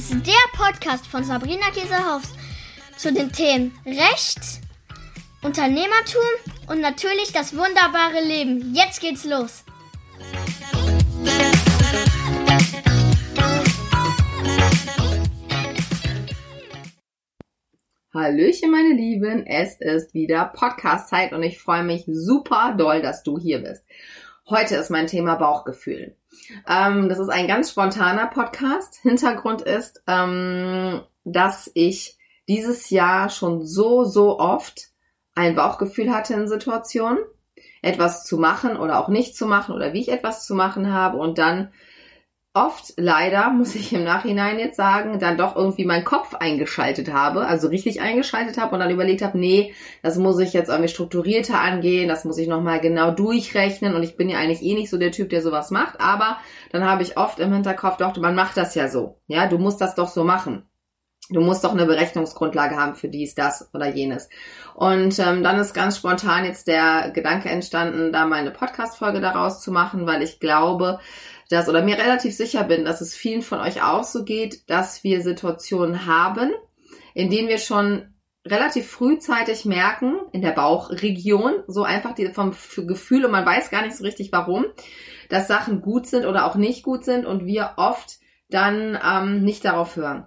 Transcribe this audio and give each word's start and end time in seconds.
ist 0.00 0.26
der 0.26 0.32
Podcast 0.54 1.06
von 1.06 1.24
Sabrina 1.24 1.66
Käsehaus 1.74 2.22
zu 2.96 3.12
den 3.12 3.30
Themen 3.32 3.78
Recht, 3.84 4.40
Unternehmertum 5.42 6.22
und 6.68 6.80
natürlich 6.80 7.32
das 7.34 7.54
wunderbare 7.54 8.24
Leben. 8.26 8.74
Jetzt 8.74 9.02
geht's 9.02 9.26
los. 9.26 9.62
Hallöchen, 18.14 18.70
meine 18.70 18.94
Lieben. 18.94 19.46
Es 19.46 19.78
ist 19.82 20.14
wieder 20.14 20.46
Podcast-Zeit 20.46 21.34
und 21.34 21.42
ich 21.42 21.58
freue 21.60 21.84
mich 21.84 22.04
super 22.06 22.74
doll, 22.78 23.02
dass 23.02 23.22
du 23.22 23.38
hier 23.38 23.58
bist. 23.58 23.84
Heute 24.48 24.76
ist 24.76 24.90
mein 24.90 25.06
Thema 25.06 25.36
Bauchgefühl. 25.36 26.16
Ähm, 26.68 27.08
das 27.08 27.18
ist 27.18 27.28
ein 27.28 27.46
ganz 27.46 27.70
spontaner 27.70 28.26
Podcast. 28.26 28.96
Hintergrund 29.02 29.62
ist, 29.62 30.02
ähm, 30.06 31.02
dass 31.24 31.70
ich 31.74 32.16
dieses 32.48 32.90
Jahr 32.90 33.28
schon 33.28 33.64
so, 33.64 34.04
so 34.04 34.38
oft 34.38 34.88
ein 35.34 35.54
Bauchgefühl 35.54 36.12
hatte 36.12 36.34
in 36.34 36.48
Situationen, 36.48 37.18
etwas 37.82 38.24
zu 38.24 38.38
machen 38.38 38.76
oder 38.76 38.98
auch 38.98 39.08
nicht 39.08 39.36
zu 39.36 39.46
machen 39.46 39.74
oder 39.74 39.92
wie 39.92 40.00
ich 40.00 40.10
etwas 40.10 40.46
zu 40.46 40.54
machen 40.54 40.92
habe 40.92 41.18
und 41.18 41.38
dann 41.38 41.72
oft 42.52 42.94
leider, 42.96 43.50
muss 43.50 43.76
ich 43.76 43.92
im 43.92 44.02
Nachhinein 44.02 44.58
jetzt 44.58 44.76
sagen, 44.76 45.20
dann 45.20 45.38
doch 45.38 45.54
irgendwie 45.54 45.84
meinen 45.84 46.04
Kopf 46.04 46.34
eingeschaltet 46.34 47.12
habe, 47.12 47.46
also 47.46 47.68
richtig 47.68 48.00
eingeschaltet 48.00 48.58
habe 48.58 48.74
und 48.74 48.80
dann 48.80 48.90
überlegt 48.90 49.22
habe, 49.22 49.38
nee, 49.38 49.72
das 50.02 50.16
muss 50.16 50.38
ich 50.40 50.52
jetzt 50.52 50.68
irgendwie 50.68 50.88
strukturierter 50.88 51.60
angehen, 51.60 52.08
das 52.08 52.24
muss 52.24 52.38
ich 52.38 52.48
nochmal 52.48 52.80
genau 52.80 53.12
durchrechnen 53.12 53.94
und 53.94 54.02
ich 54.02 54.16
bin 54.16 54.28
ja 54.28 54.38
eigentlich 54.38 54.62
eh 54.62 54.74
nicht 54.74 54.90
so 54.90 54.98
der 54.98 55.12
Typ, 55.12 55.30
der 55.30 55.42
sowas 55.42 55.70
macht, 55.70 56.00
aber 56.00 56.38
dann 56.72 56.84
habe 56.84 57.02
ich 57.02 57.16
oft 57.16 57.38
im 57.38 57.52
Hinterkopf, 57.52 57.98
doch, 57.98 58.16
man 58.16 58.34
macht 58.34 58.56
das 58.56 58.74
ja 58.74 58.88
so, 58.88 59.20
ja, 59.28 59.46
du 59.46 59.58
musst 59.58 59.80
das 59.80 59.94
doch 59.94 60.08
so 60.08 60.24
machen. 60.24 60.64
Du 61.32 61.40
musst 61.40 61.62
doch 61.62 61.70
eine 61.70 61.86
Berechnungsgrundlage 61.86 62.74
haben 62.74 62.96
für 62.96 63.08
dies, 63.08 63.36
das 63.36 63.70
oder 63.72 63.86
jenes. 63.86 64.28
Und 64.74 65.16
ähm, 65.20 65.44
dann 65.44 65.60
ist 65.60 65.74
ganz 65.74 65.96
spontan 65.96 66.44
jetzt 66.44 66.66
der 66.66 67.12
Gedanke 67.14 67.48
entstanden, 67.48 68.12
da 68.12 68.26
mal 68.26 68.40
eine 68.40 68.50
Podcast-Folge 68.50 69.20
daraus 69.20 69.62
zu 69.62 69.70
machen, 69.70 70.06
weil 70.06 70.22
ich 70.22 70.40
glaube, 70.40 70.98
dass 71.50 71.68
oder 71.68 71.82
mir 71.82 71.98
relativ 71.98 72.34
sicher 72.34 72.64
bin, 72.64 72.84
dass 72.84 73.00
es 73.00 73.14
vielen 73.14 73.42
von 73.42 73.60
euch 73.60 73.82
auch 73.82 74.04
so 74.04 74.24
geht, 74.24 74.70
dass 74.70 75.04
wir 75.04 75.20
Situationen 75.20 76.06
haben, 76.06 76.52
in 77.12 77.30
denen 77.30 77.48
wir 77.48 77.58
schon 77.58 78.14
relativ 78.46 78.88
frühzeitig 78.88 79.64
merken, 79.66 80.16
in 80.32 80.40
der 80.40 80.52
Bauchregion, 80.52 81.62
so 81.66 81.82
einfach 81.82 82.14
die, 82.14 82.28
vom 82.32 82.54
Gefühl 82.76 83.24
und 83.24 83.32
man 83.32 83.44
weiß 83.44 83.70
gar 83.70 83.82
nicht 83.82 83.96
so 83.96 84.04
richtig 84.04 84.32
warum, 84.32 84.64
dass 85.28 85.48
Sachen 85.48 85.82
gut 85.82 86.06
sind 86.06 86.24
oder 86.24 86.46
auch 86.46 86.54
nicht 86.54 86.82
gut 86.82 87.04
sind 87.04 87.26
und 87.26 87.44
wir 87.44 87.74
oft 87.76 88.18
dann 88.48 88.98
ähm, 89.04 89.42
nicht 89.44 89.64
darauf 89.64 89.96
hören. 89.96 90.26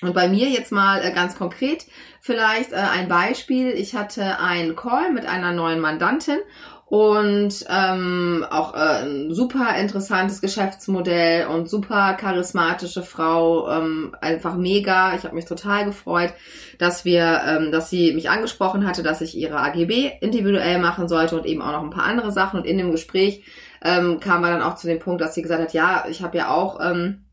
Und 0.00 0.14
bei 0.14 0.28
mir 0.28 0.48
jetzt 0.48 0.70
mal 0.70 1.04
äh, 1.04 1.12
ganz 1.12 1.36
konkret 1.36 1.86
vielleicht 2.20 2.72
äh, 2.72 2.76
ein 2.76 3.08
Beispiel. 3.08 3.70
Ich 3.70 3.94
hatte 3.94 4.38
einen 4.38 4.76
Call 4.76 5.12
mit 5.12 5.26
einer 5.26 5.52
neuen 5.52 5.80
Mandantin 5.80 6.38
und 6.88 7.66
ähm, 7.68 8.46
auch 8.48 8.74
äh, 8.74 9.04
ein 9.04 9.34
super 9.34 9.76
interessantes 9.76 10.40
Geschäftsmodell 10.40 11.46
und 11.48 11.68
super 11.68 12.14
charismatische 12.14 13.02
Frau, 13.02 13.70
ähm, 13.70 14.16
einfach 14.22 14.54
mega. 14.54 15.14
Ich 15.14 15.24
habe 15.24 15.34
mich 15.34 15.44
total 15.44 15.84
gefreut, 15.84 16.32
dass 16.78 17.04
wir, 17.04 17.42
ähm, 17.46 17.72
dass 17.72 17.90
sie 17.90 18.14
mich 18.14 18.30
angesprochen 18.30 18.86
hatte, 18.86 19.02
dass 19.02 19.20
ich 19.20 19.36
ihre 19.36 19.60
AGB 19.60 20.12
individuell 20.22 20.78
machen 20.78 21.08
sollte 21.08 21.36
und 21.36 21.44
eben 21.44 21.60
auch 21.60 21.72
noch 21.72 21.82
ein 21.82 21.90
paar 21.90 22.04
andere 22.04 22.32
Sachen. 22.32 22.60
Und 22.60 22.66
in 22.66 22.78
dem 22.78 22.90
Gespräch 22.90 23.44
ähm, 23.84 24.18
kam 24.18 24.40
man 24.40 24.52
dann 24.52 24.62
auch 24.62 24.76
zu 24.76 24.86
dem 24.86 24.98
Punkt, 24.98 25.20
dass 25.20 25.34
sie 25.34 25.42
gesagt 25.42 25.60
hat, 25.60 25.74
ja, 25.74 26.06
ich 26.08 26.22
habe 26.22 26.38
ja 26.38 26.50
auch 26.50 26.80
ähm, 26.80 27.27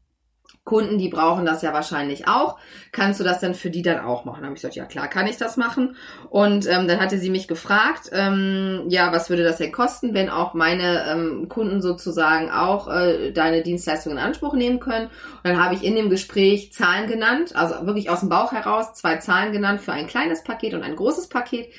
Kunden, 0.65 0.97
die 0.97 1.09
brauchen 1.09 1.45
das 1.45 1.61
ja 1.61 1.73
wahrscheinlich 1.73 2.27
auch. 2.27 2.57
Kannst 2.91 3.19
du 3.19 3.23
das 3.23 3.39
denn 3.39 3.53
für 3.53 3.69
die 3.69 3.83
dann 3.83 3.99
auch 3.99 4.25
machen? 4.25 4.37
Dann 4.37 4.45
habe 4.45 4.55
ich 4.55 4.61
gesagt, 4.61 4.75
ja 4.75 4.85
klar, 4.85 5.07
kann 5.07 5.27
ich 5.27 5.37
das 5.37 5.57
machen. 5.57 5.95
Und 6.31 6.67
ähm, 6.67 6.87
dann 6.87 6.99
hatte 6.99 7.19
sie 7.19 7.29
mich 7.29 7.47
gefragt, 7.47 8.09
ähm, 8.11 8.83
ja, 8.89 9.13
was 9.13 9.29
würde 9.29 9.43
das 9.43 9.57
denn 9.57 9.71
kosten, 9.71 10.15
wenn 10.15 10.27
auch 10.27 10.55
meine 10.55 11.05
ähm, 11.07 11.49
Kunden 11.49 11.83
sozusagen 11.83 12.49
auch 12.49 12.87
äh, 12.87 13.31
deine 13.31 13.61
Dienstleistung 13.61 14.13
in 14.13 14.17
Anspruch 14.17 14.55
nehmen 14.55 14.79
können. 14.79 15.05
Und 15.05 15.43
dann 15.43 15.63
habe 15.63 15.75
ich 15.75 15.83
in 15.83 15.95
dem 15.95 16.09
Gespräch 16.09 16.73
Zahlen 16.73 17.07
genannt, 17.07 17.55
also 17.55 17.85
wirklich 17.85 18.09
aus 18.09 18.21
dem 18.21 18.29
Bauch 18.29 18.51
heraus 18.51 18.93
zwei 18.93 19.17
Zahlen 19.17 19.53
genannt 19.53 19.81
für 19.81 19.93
ein 19.93 20.07
kleines 20.07 20.43
Paket 20.43 20.73
und 20.73 20.81
ein 20.81 20.95
großes 20.95 21.29
Paket. 21.29 21.69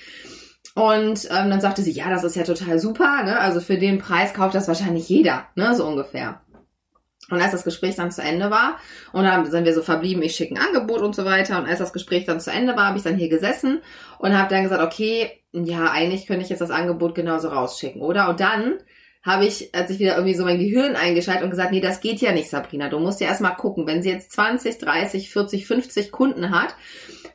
Und 0.77 1.25
ähm, 1.31 1.51
dann 1.51 1.61
sagte 1.63 1.83
sie, 1.83 1.91
ja, 1.91 2.11
das 2.11 2.23
ist 2.23 2.37
ja 2.37 2.43
total 2.43 2.79
super, 2.79 3.23
ne? 3.25 3.41
Also 3.41 3.61
für 3.61 3.79
den 3.79 3.99
Preis 3.99 4.35
kauft 4.35 4.55
das 4.55 4.69
wahrscheinlich 4.69 5.09
jeder, 5.09 5.47
ne? 5.55 5.75
So 5.75 5.87
ungefähr. 5.87 6.43
Und 7.31 7.41
als 7.41 7.53
das 7.53 7.65
Gespräch 7.65 7.97
dann 7.97 8.13
zu 8.13 8.23
Ende 8.23 8.51
war, 8.51 8.79
und 9.13 9.25
dann 9.25 9.51
sind 9.51 9.65
wir 9.65 9.75
so 9.75 9.83
verblieben, 9.83 10.23
ich 10.23 10.37
schicke 10.37 10.55
ein 10.55 10.63
Angebot 10.63 11.01
und 11.01 11.15
so 11.15 11.25
weiter. 11.25 11.59
Und 11.59 11.67
als 11.67 11.81
das 11.81 11.93
Gespräch 11.93 12.25
dann 12.25 12.41
zu 12.41 12.53
Ende 12.53 12.77
war, 12.77 12.87
habe 12.87 12.99
ich 12.99 13.05
dann 13.05 13.17
hier 13.17 13.29
gesessen 13.29 13.81
und 14.19 14.39
habe 14.39 14.49
dann 14.49 14.63
gesagt, 14.63 14.83
okay, 14.83 15.31
ja, 15.53 15.91
eigentlich 15.91 16.27
könnte 16.27 16.45
ich 16.45 16.51
jetzt 16.51 16.61
das 16.61 16.71
Angebot 16.71 17.15
genauso 17.15 17.49
rausschicken, 17.49 18.01
oder? 18.01 18.29
Und 18.29 18.41
dann 18.41 18.75
habe 19.27 19.45
ich, 19.45 19.75
als 19.75 19.91
ich 19.91 19.99
wieder 19.99 20.15
irgendwie 20.15 20.37
so 20.37 20.45
mein 20.45 20.59
Gehirn 20.59 20.95
eingeschaltet 20.95 21.43
und 21.43 21.51
gesagt, 21.51 21.73
nee, 21.73 21.81
das 21.81 22.01
geht 22.01 22.21
ja 22.21 22.31
nicht, 22.31 22.49
Sabrina. 22.49 22.89
Du 22.89 23.01
musst 23.01 23.21
ja 23.21 23.27
erstmal 23.27 23.57
gucken, 23.57 23.87
wenn 23.87 24.01
sie 24.01 24.11
jetzt 24.11 24.31
20, 24.33 24.79
30, 24.79 25.31
40, 25.31 25.67
50 25.67 26.13
Kunden 26.13 26.51
hat, 26.51 26.77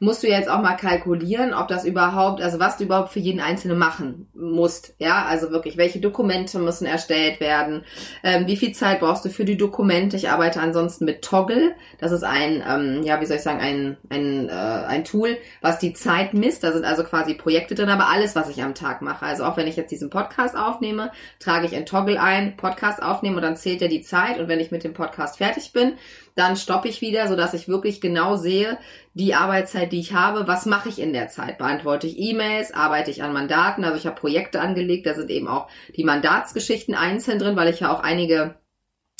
musst 0.02 0.24
du 0.24 0.28
jetzt 0.28 0.50
auch 0.50 0.62
mal 0.62 0.76
kalkulieren, 0.76 1.54
ob 1.54 1.68
das 1.68 1.86
überhaupt, 1.86 2.42
also 2.42 2.60
was 2.60 2.78
du 2.78 2.86
überhaupt 2.86 3.12
für 3.12 3.20
jeden 3.20 3.40
Einzelnen 3.40 3.78
machen 3.78 4.28
musst. 4.34 4.96
Ja, 4.98 5.26
also 5.26 5.52
wirklich, 5.52 5.78
welche 5.78 6.00
Dokumente 6.00 6.58
müssen 6.58 6.88
erstellt 6.88 7.40
werden, 7.40 7.84
ähm, 8.24 8.48
wie 8.48 8.58
viel 8.58 8.72
Zeit 8.72 9.00
brauchst 9.00 9.24
du 9.26 9.30
für 9.30 9.46
die 9.46 9.58
Dokumente. 9.58 10.18
Ich 10.18 10.32
arbeite 10.32 10.60
ansonsten 10.60 11.06
mit 11.06 11.22
Toggle. 11.22 11.76
Das 12.00 12.12
ist 12.12 12.24
ein, 12.24 12.64
ähm, 12.68 13.04
ja, 13.04 13.22
wie 13.22 13.28
soll 13.28 13.38
ich 13.38 13.44
sagen, 13.44 13.60
ein, 13.60 13.98
ein, 14.10 14.50
äh, 14.50 14.52
ein 14.52 15.04
Tool, 15.04 15.38
was 15.62 15.78
die 15.78 15.94
Zeit 15.94 16.34
misst. 16.34 16.64
Da 16.64 16.72
sind 16.72 16.84
also 16.84 17.04
quasi 17.04 17.36
Projekte 17.36 17.76
drin, 17.76 17.90
aber 17.90 18.10
alles, 18.10 18.36
was 18.36 18.50
ich 18.50 18.64
am 18.64 18.74
Tag 18.74 19.04
mache. 19.04 19.28
Also 19.28 19.44
auch 19.44 19.56
wenn 19.56 19.68
ich 19.68 19.76
jetzt 19.76 19.92
diesen 19.92 20.10
Podcast 20.10 20.58
aufnehme, 20.58 21.12
trage 21.38 21.68
ich 21.68 21.74
in 21.82 21.86
Toggle 21.86 22.22
ein, 22.22 22.56
Podcast 22.56 23.02
aufnehmen 23.02 23.36
und 23.36 23.42
dann 23.42 23.58
zählt 23.58 23.82
er 23.82 23.88
die 23.88 24.02
Zeit. 24.02 24.40
Und 24.40 24.48
wenn 24.48 24.60
ich 24.60 24.72
mit 24.72 24.84
dem 24.84 24.94
Podcast 24.94 25.38
fertig 25.38 25.74
bin, 25.74 25.94
dann 26.36 26.56
stoppe 26.56 26.88
ich 26.88 27.02
wieder, 27.02 27.28
so 27.28 27.36
dass 27.36 27.54
ich 27.54 27.68
wirklich 27.68 28.00
genau 28.00 28.36
sehe, 28.38 28.78
die 29.14 29.34
Arbeitszeit, 29.34 29.92
die 29.92 30.00
ich 30.00 30.14
habe, 30.14 30.48
was 30.48 30.66
mache 30.66 30.90
ich 30.90 31.00
in 31.00 31.14
der 31.14 31.28
Zeit? 31.28 31.58
Beantworte 31.58 32.08
ich 32.08 32.18
E-Mails, 32.18 32.74
arbeite 32.74 33.12
ich 33.12 33.24
an 33.24 33.34
Mandaten, 33.34 33.84
also 33.84 33.98
ich 33.98 34.06
habe 34.06 34.20
Projekte 34.20 34.62
angelegt, 34.62 35.06
da 35.06 35.14
sind 35.14 35.30
eben 35.30 35.48
auch 35.48 35.68
die 35.96 36.06
Mandatsgeschichten 36.06 36.96
einzeln 36.96 37.40
drin, 37.40 37.58
weil 37.58 37.70
ich 37.70 37.82
ja 37.82 37.94
auch 37.94 38.02
einige 38.02 38.56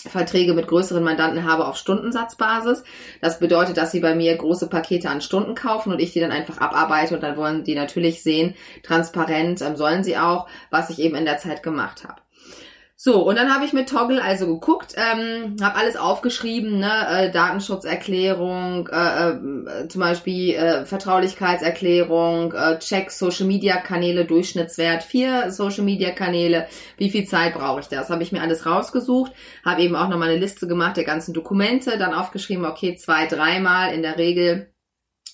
Verträge 0.10 0.54
mit 0.54 0.68
größeren 0.68 1.04
Mandanten 1.04 1.46
habe 1.46 1.68
auf 1.68 1.78
Stundensatzbasis. 1.78 2.84
Das 3.22 3.40
bedeutet, 3.40 3.78
dass 3.78 3.92
sie 3.92 4.00
bei 4.00 4.16
mir 4.16 4.36
große 4.36 4.68
Pakete 4.68 5.10
an 5.10 5.22
Stunden 5.22 5.56
kaufen 5.56 5.92
und 5.92 6.02
ich 6.02 6.14
die 6.14 6.20
dann 6.20 6.32
einfach 6.32 6.60
abarbeite 6.60 7.16
und 7.16 7.22
dann 7.22 7.38
wollen 7.38 7.64
die 7.64 7.76
natürlich 7.76 8.24
sehen, 8.24 8.56
transparent 8.84 9.62
ähm, 9.62 9.76
sollen 9.76 10.04
sie 10.04 10.18
auch, 10.18 10.48
was 10.70 10.90
ich 10.90 11.00
eben 11.00 11.16
in 11.16 11.26
der 11.26 11.38
Zeit 11.38 11.62
gemacht 11.62 12.04
habe. 12.04 12.22
So, 13.04 13.28
und 13.28 13.36
dann 13.36 13.52
habe 13.52 13.66
ich 13.66 13.74
mit 13.74 13.90
Toggle 13.90 14.22
also 14.22 14.46
geguckt, 14.46 14.94
ähm, 14.96 15.56
habe 15.60 15.76
alles 15.76 15.96
aufgeschrieben, 15.96 16.78
ne, 16.78 17.08
äh, 17.10 17.32
Datenschutzerklärung, 17.32 18.88
äh, 18.90 19.30
äh, 19.30 19.88
zum 19.88 20.02
Beispiel 20.02 20.54
äh, 20.54 20.86
Vertraulichkeitserklärung, 20.86 22.54
äh, 22.54 22.78
Check 22.78 23.10
Social 23.10 23.48
Media 23.48 23.78
Kanäle, 23.78 24.26
Durchschnittswert, 24.26 25.02
vier 25.02 25.50
Social 25.50 25.84
Media 25.84 26.12
Kanäle, 26.12 26.68
wie 26.98 27.10
viel 27.10 27.26
Zeit 27.26 27.56
brauche 27.56 27.80
ich 27.80 27.88
das? 27.88 28.12
Habe 28.12 28.22
ich 28.22 28.32
mir 28.32 28.44
alles 28.44 28.68
rausgesucht, 28.68 29.32
habe 29.66 29.82
eben 29.82 29.96
auch 29.96 30.08
nochmal 30.08 30.30
eine 30.30 30.40
Liste 30.40 30.68
gemacht 30.68 30.96
der 30.96 31.04
ganzen 31.04 31.34
Dokumente, 31.34 31.98
dann 31.98 32.14
aufgeschrieben, 32.14 32.66
okay, 32.66 32.98
zwei, 32.98 33.26
dreimal 33.26 33.96
in 33.96 34.04
der 34.04 34.20
Regel 34.20 34.71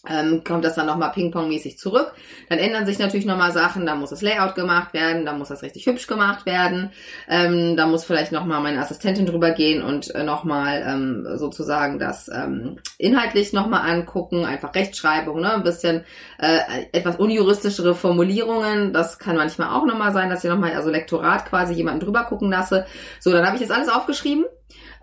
ähm, 0.10 0.44
kommt 0.44 0.64
das 0.64 0.76
dann 0.76 0.86
nochmal 0.86 1.12
Ping-Pong-mäßig 1.12 1.78
zurück. 1.78 2.14
Dann 2.50 2.60
ändern 2.60 2.86
sich 2.86 3.00
natürlich 3.00 3.26
nochmal 3.26 3.52
Sachen, 3.52 3.86
da 3.86 3.96
muss 3.96 4.12
das 4.12 4.22
Layout 4.22 4.56
gemacht 4.56 4.94
werden, 4.94 5.26
da 5.26 5.34
muss 5.34 5.50
das 5.50 5.64
richtig 5.64 5.86
hübsch 5.86 6.08
gemacht 6.08 6.46
werden, 6.46 6.92
ähm, 7.28 7.76
da 7.76 7.88
muss 7.88 8.06
vielleicht 8.06 8.32
nochmal 8.32 8.62
meine 8.62 8.80
Assistentin 8.80 9.26
drüber 9.26 9.52
gehen 9.52 9.82
und 9.82 10.14
äh, 10.14 10.24
nochmal 10.24 10.84
ähm, 10.88 11.28
sozusagen 11.38 12.00
das 12.00 12.30
ähm, 12.30 12.80
inhaltlich 12.98 13.54
nochmal 13.54 13.90
angucken, 13.90 14.46
einfach 14.46 14.76
Rechtschreibung, 14.76 15.42
ne? 15.42 15.54
ein 15.54 15.64
bisschen 15.64 16.04
äh, 16.40 16.60
etwas 16.92 17.18
unjuristischere 17.18 17.96
Formulierungen, 17.96 18.94
das 18.94 19.20
kann 19.20 19.36
manchmal 19.36 19.70
auch 19.70 19.86
nochmal 19.86 20.14
sein, 20.14 20.30
dass 20.30 20.44
ich 20.44 20.50
nochmal, 20.50 20.74
also 20.74 20.90
Lektorat 20.90 21.46
quasi 21.46 21.74
jemanden 21.74 22.02
drüber 22.02 22.24
gucken 22.26 22.50
lasse. 22.50 22.86
So, 23.20 23.32
dann 23.32 23.46
habe 23.46 23.56
ich 23.56 23.62
jetzt 23.62 23.72
alles 23.72 23.90
aufgeschrieben 23.90 24.46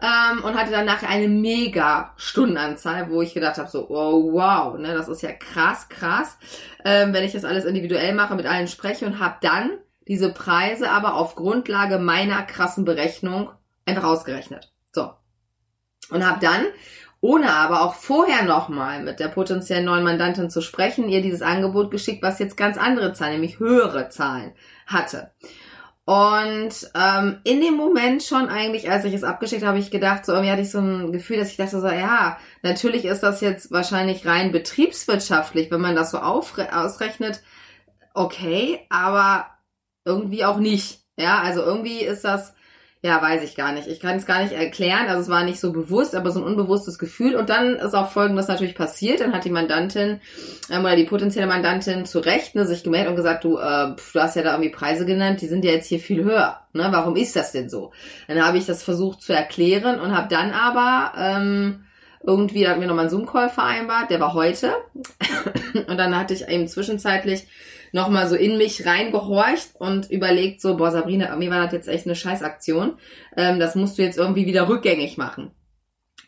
ähm, 0.03 0.45
und 0.45 0.55
hatte 0.55 0.71
dann 0.71 0.87
nachher 0.87 1.09
eine 1.09 1.29
mega 1.29 2.13
Stundenanzahl, 2.17 3.11
wo 3.11 3.23
ich 3.23 3.35
gedacht 3.35 3.59
habe, 3.59 3.71
so, 3.71 3.89
oh 3.89 4.33
wow, 4.33 4.79
ne, 4.79 4.95
das 4.95 5.09
ist 5.09 5.23
ja 5.23 5.33
krass, 5.33 5.89
krass, 5.89 6.37
ähm, 6.85 7.13
wenn 7.13 7.25
ich 7.25 7.33
das 7.33 7.45
alles 7.45 7.65
individuell 7.65 8.15
mache, 8.15 8.35
mit 8.35 8.47
allen 8.47 8.69
spreche 8.69 9.07
und 9.07 9.19
habe 9.19 9.37
dann 9.41 9.71
diese 10.07 10.33
Preise 10.33 10.91
aber 10.91 11.15
auf 11.15 11.35
Grundlage 11.35 11.99
meiner 11.99 12.43
krassen 12.43 12.85
Berechnung 12.85 13.51
einfach 13.87 14.05
ausgerechnet. 14.05 14.73
So. 14.93 15.11
Und 16.11 16.27
habe 16.27 16.41
dann, 16.41 16.67
ohne 17.21 17.51
aber 17.51 17.83
auch 17.83 17.95
vorher 17.95 18.45
nochmal 18.45 19.03
mit 19.03 19.19
der 19.19 19.29
potenziellen 19.29 19.87
neuen 19.87 20.05
Mandantin 20.05 20.51
zu 20.51 20.61
sprechen, 20.61 21.09
ihr 21.09 21.23
dieses 21.23 21.41
Angebot 21.41 21.91
geschickt, 21.91 22.23
was 22.23 22.39
jetzt 22.39 22.59
ganz 22.59 22.77
andere 22.77 23.15
Zahlen, 23.15 23.35
nämlich 23.35 23.59
höhere 23.59 24.11
Zahlen 24.11 24.53
hatte. 24.87 25.33
Und 26.07 26.91
ähm, 26.95 27.41
in 27.45 27.63
dem 27.63 27.77
Moment 27.77 28.23
schon 28.23 28.49
eigentlich, 28.51 28.91
als 28.91 29.07
ich 29.07 29.15
es 29.15 29.25
abgeschickt 29.25 29.63
habe, 29.63 29.71
habe 29.71 29.79
ich 29.79 29.91
gedacht, 29.91 30.27
so 30.27 30.33
irgendwie 30.33 30.51
hatte 30.51 30.63
ich 30.63 30.71
so 30.71 30.79
ein 30.79 31.13
Gefühl, 31.13 31.39
dass 31.39 31.51
ich 31.51 31.57
dachte 31.57 31.81
so, 31.81 31.89
ja, 31.89 32.39
natürlich 32.63 33.07
ist 33.07 33.23
das 33.23 33.41
jetzt 33.41 33.73
wahrscheinlich 33.73 34.27
rein 34.27 34.53
betriebswirtschaftlich, 34.53 35.71
wenn 35.71 35.81
man 35.81 35.97
das 35.97 36.11
so 36.11 36.19
ausrechnet, 36.19 37.43
okay, 38.13 38.81
aber 38.91 39.47
irgendwie 40.05 40.45
auch 40.45 40.59
nicht. 40.59 41.01
Ja, 41.17 41.41
also 41.41 41.63
irgendwie 41.63 42.01
ist 42.01 42.25
das 42.25 42.55
ja, 43.05 43.21
weiß 43.21 43.43
ich 43.43 43.55
gar 43.55 43.73
nicht. 43.73 43.87
Ich 43.87 44.01
kann 44.01 44.17
es 44.17 44.25
gar 44.25 44.43
nicht 44.43 44.55
erklären. 44.55 45.09
Also 45.09 45.21
es 45.21 45.29
war 45.29 45.45
nicht 45.45 45.61
so 45.61 45.75
bewusst, 45.75 46.15
aber 46.15 46.31
so 46.31 46.41
ein 46.41 46.47
unbewusstes 46.47 46.99
Gefühl. 46.99 47.37
Und 47.37 47.51
dann 47.51 47.77
ist 47.77 47.93
auch 47.93 48.11
folgendes 48.11 48.49
natürlich 48.49 48.75
passiert. 48.75 49.21
Dann 49.21 49.35
hat 49.35 49.45
die 49.45 49.51
Mandantin 49.51 50.23
ähm, 50.71 50.81
oder 50.81 50.97
die 50.97 51.05
potenzielle 51.05 51.47
Mandantin 51.47 52.07
zu 52.07 52.21
Recht 52.21 52.55
ne, 52.55 52.65
sich 52.65 52.83
gemeldet 52.83 53.11
und 53.11 53.17
gesagt, 53.17 53.45
du, 53.45 53.59
äh, 53.59 53.95
du 53.95 54.21
hast 54.21 54.37
ja 54.37 54.43
da 54.43 54.53
irgendwie 54.53 54.71
Preise 54.71 55.05
genannt, 55.05 55.43
die 55.43 55.49
sind 55.49 55.67
ja 55.67 55.73
jetzt 55.73 55.87
hier 55.87 55.99
viel 55.99 56.25
höher. 56.25 56.61
Ne? 56.73 56.89
Warum 56.93 57.17
ist 57.17 57.37
das 57.37 57.53
denn 57.53 57.69
so? 57.69 57.93
Dann 58.27 58.43
habe 58.43 58.57
ich 58.57 58.65
das 58.65 58.83
versucht 58.83 59.21
zu 59.21 59.35
erklären 59.35 60.01
und 60.01 60.17
habe 60.17 60.29
dann 60.31 60.53
aber 60.53 61.13
ähm, 61.19 61.85
irgendwie, 62.23 62.63
da 62.63 62.71
hatten 62.71 62.81
wir 62.81 62.89
nochmal 62.89 63.05
einen 63.05 63.11
Zoom-Call 63.11 63.51
vereinbart, 63.51 64.09
der 64.09 64.21
war 64.21 64.33
heute. 64.33 64.73
und 65.75 65.99
dann 65.99 66.17
hatte 66.17 66.33
ich 66.33 66.49
eben 66.49 66.69
zwischenzeitlich 66.69 67.49
nochmal 67.95 68.29
so 68.29 68.35
in 68.35 68.59
mich 68.59 68.85
reingehorcht 68.85 69.77
und 69.79 70.11
überlegt 70.11 70.61
so, 70.61 70.77
boah, 70.77 70.91
Sabrina, 70.91 71.29
irgendwie 71.29 71.49
war 71.49 71.63
das 71.63 71.73
jetzt 71.73 71.89
echt 71.89 72.07
eine 72.07 72.17
Scheißaktion. 72.17 72.99
Ähm, 73.37 73.61
das 73.61 73.77
musst 73.77 73.97
du 73.97 74.03
jetzt 74.03 74.19
irgendwie 74.19 74.47
wieder 74.47 74.69
rückgängig 74.69 75.17
machen. 75.17 75.53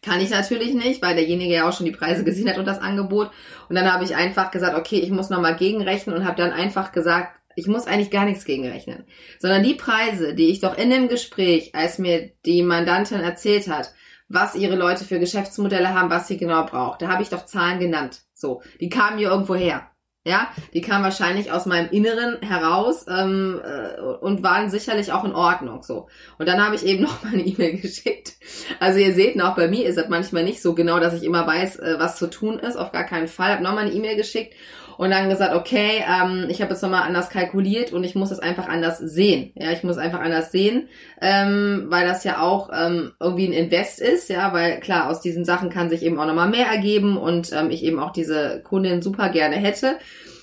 Kann 0.01 0.21
ich 0.21 0.31
natürlich 0.31 0.75
nicht, 0.75 1.03
weil 1.03 1.17
derjenige 1.17 1.53
ja 1.53 1.69
auch 1.69 1.73
schon 1.73 1.87
die 1.87 1.93
Preise 1.93 2.23
gesehen 2.23 2.49
hat 2.49 2.59
und 2.59 2.67
das 2.67 2.81
Angebot. 2.81 3.33
Und 3.69 3.75
dann 3.75 3.93
habe 3.93 4.05
ich 4.05 4.15
einfach 4.15 4.53
gesagt, 4.53 4.79
okay, 4.79 5.01
ich 5.01 5.11
muss 5.11 5.29
nochmal 5.29 5.57
gegenrechnen 5.57 6.15
und 6.15 6.25
habe 6.25 6.41
dann 6.41 6.53
einfach 6.53 6.93
gesagt, 6.93 7.41
ich 7.57 7.67
muss 7.67 7.89
eigentlich 7.89 8.13
gar 8.13 8.27
nichts 8.27 8.45
gegenrechnen. 8.45 9.05
Sondern 9.41 9.65
die 9.65 9.75
Preise, 9.75 10.35
die 10.35 10.51
ich 10.51 10.61
doch 10.61 10.79
in 10.79 10.91
dem 10.91 11.09
Gespräch, 11.09 11.75
als 11.75 11.99
mir 11.99 12.31
die 12.45 12.63
Mandantin 12.63 13.21
erzählt 13.21 13.67
hat, 13.67 13.93
was 14.29 14.55
ihre 14.55 14.77
Leute 14.77 15.05
für 15.05 15.19
Geschäftsmodelle 15.19 15.93
haben, 15.93 16.11
was 16.11 16.29
sie 16.29 16.37
genau 16.37 16.65
braucht, 16.65 17.03
da 17.03 17.09
habe 17.09 17.25
ich 17.25 17.29
doch 17.29 17.45
Zahlen 17.45 17.81
genannt. 17.81 18.21
So, 18.35 18.63
die 18.81 18.89
kamen 18.89 19.17
mir 19.17 19.31
irgendwo 19.31 19.57
her. 19.57 19.91
Ja, 20.27 20.49
die 20.75 20.81
kamen 20.81 21.05
wahrscheinlich 21.05 21.53
aus 21.53 21.67
meinem 21.67 21.89
Inneren 21.91 22.43
heraus 22.43 23.07
ähm, 23.09 23.61
äh, 23.65 24.01
und 24.01 24.43
waren 24.43 24.71
sicherlich 24.71 25.13
auch 25.13 25.23
in 25.23 25.37
Ordnung 25.37 25.85
so. 25.85 26.09
Und 26.37 26.49
dann 26.49 26.61
habe 26.61 26.75
ich 26.75 26.85
eben 26.85 27.03
noch 27.05 27.23
mal 27.23 27.33
eine 27.33 27.45
E-Mail 27.45 27.79
geschickt. 27.79 28.33
Also 28.81 28.99
ihr 28.99 29.15
seht, 29.15 29.41
auch 29.41 29.55
bei 29.55 29.69
mir 29.69 29.87
ist 29.87 29.99
das 29.99 30.09
manchmal 30.09 30.43
nicht 30.43 30.61
so 30.61 30.75
genau, 30.75 30.99
dass 30.99 31.15
ich 31.15 31.23
immer 31.23 31.47
weiß, 31.47 31.77
äh, 31.77 31.95
was 32.01 32.17
zu 32.17 32.27
tun 32.27 32.59
ist. 32.59 32.75
Auf 32.75 32.91
gar 32.91 33.05
keinen 33.05 33.29
Fall. 33.29 33.53
Habe 33.53 33.63
noch 33.63 33.75
mal 33.75 33.87
eine 33.87 33.93
E-Mail 33.93 34.17
geschickt 34.17 34.55
und 34.99 35.11
dann 35.11 35.29
gesagt, 35.29 35.55
okay, 35.55 36.03
ähm, 36.09 36.47
ich 36.49 36.63
habe 36.63 36.73
jetzt 36.73 36.83
nochmal 36.83 37.03
anders 37.03 37.29
kalkuliert 37.29 37.93
und 37.93 38.05
ich 38.05 38.15
muss 38.15 38.31
es 38.31 38.39
einfach 38.39 38.69
anders 38.69 38.99
sehen. 38.99 39.53
Ja, 39.55 39.71
ich 39.73 39.83
muss 39.83 39.99
einfach 39.99 40.21
anders 40.21 40.53
sehen, 40.53 40.89
ähm, 41.21 41.87
weil 41.89 42.07
das 42.07 42.25
ja 42.25 42.41
auch 42.41 42.71
ähm, 42.73 43.13
irgendwie 43.21 43.49
ein 43.49 43.53
Invest 43.53 44.01
ist, 44.01 44.29
ja, 44.29 44.53
weil 44.53 44.81
klar, 44.81 45.11
aus 45.11 45.21
diesen 45.21 45.45
Sachen 45.45 45.71
kann 45.71 45.91
sich 45.91 46.03
eben 46.03 46.19
auch 46.19 46.27
nochmal 46.27 46.49
mehr 46.49 46.67
ergeben 46.67 47.17
und 47.17 47.53
ähm, 47.53 47.71
ich 47.71 47.85
eben 47.85 47.99
auch 47.99 48.13
diese 48.13 48.63
Kundin 48.63 49.03
super 49.03 49.29
gerne 49.29 49.57
hätte. 49.57 49.99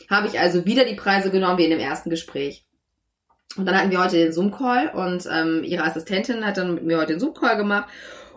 Habe 0.09 0.27
ich 0.27 0.39
also 0.39 0.65
wieder 0.65 0.85
die 0.85 0.95
Preise 0.95 1.31
genommen 1.31 1.57
wie 1.57 1.65
in 1.65 1.71
dem 1.71 1.79
ersten 1.79 2.09
Gespräch. 2.09 2.65
Und 3.55 3.65
dann 3.65 3.77
hatten 3.77 3.91
wir 3.91 4.03
heute 4.03 4.17
den 4.17 4.33
Zoom-Call 4.33 4.89
und 4.89 5.27
ähm, 5.31 5.63
ihre 5.63 5.83
Assistentin 5.83 6.45
hat 6.45 6.57
dann 6.57 6.75
mit 6.75 6.83
mir 6.83 6.97
heute 6.97 7.13
den 7.13 7.19
Zoom-Call 7.19 7.57
gemacht 7.57 7.87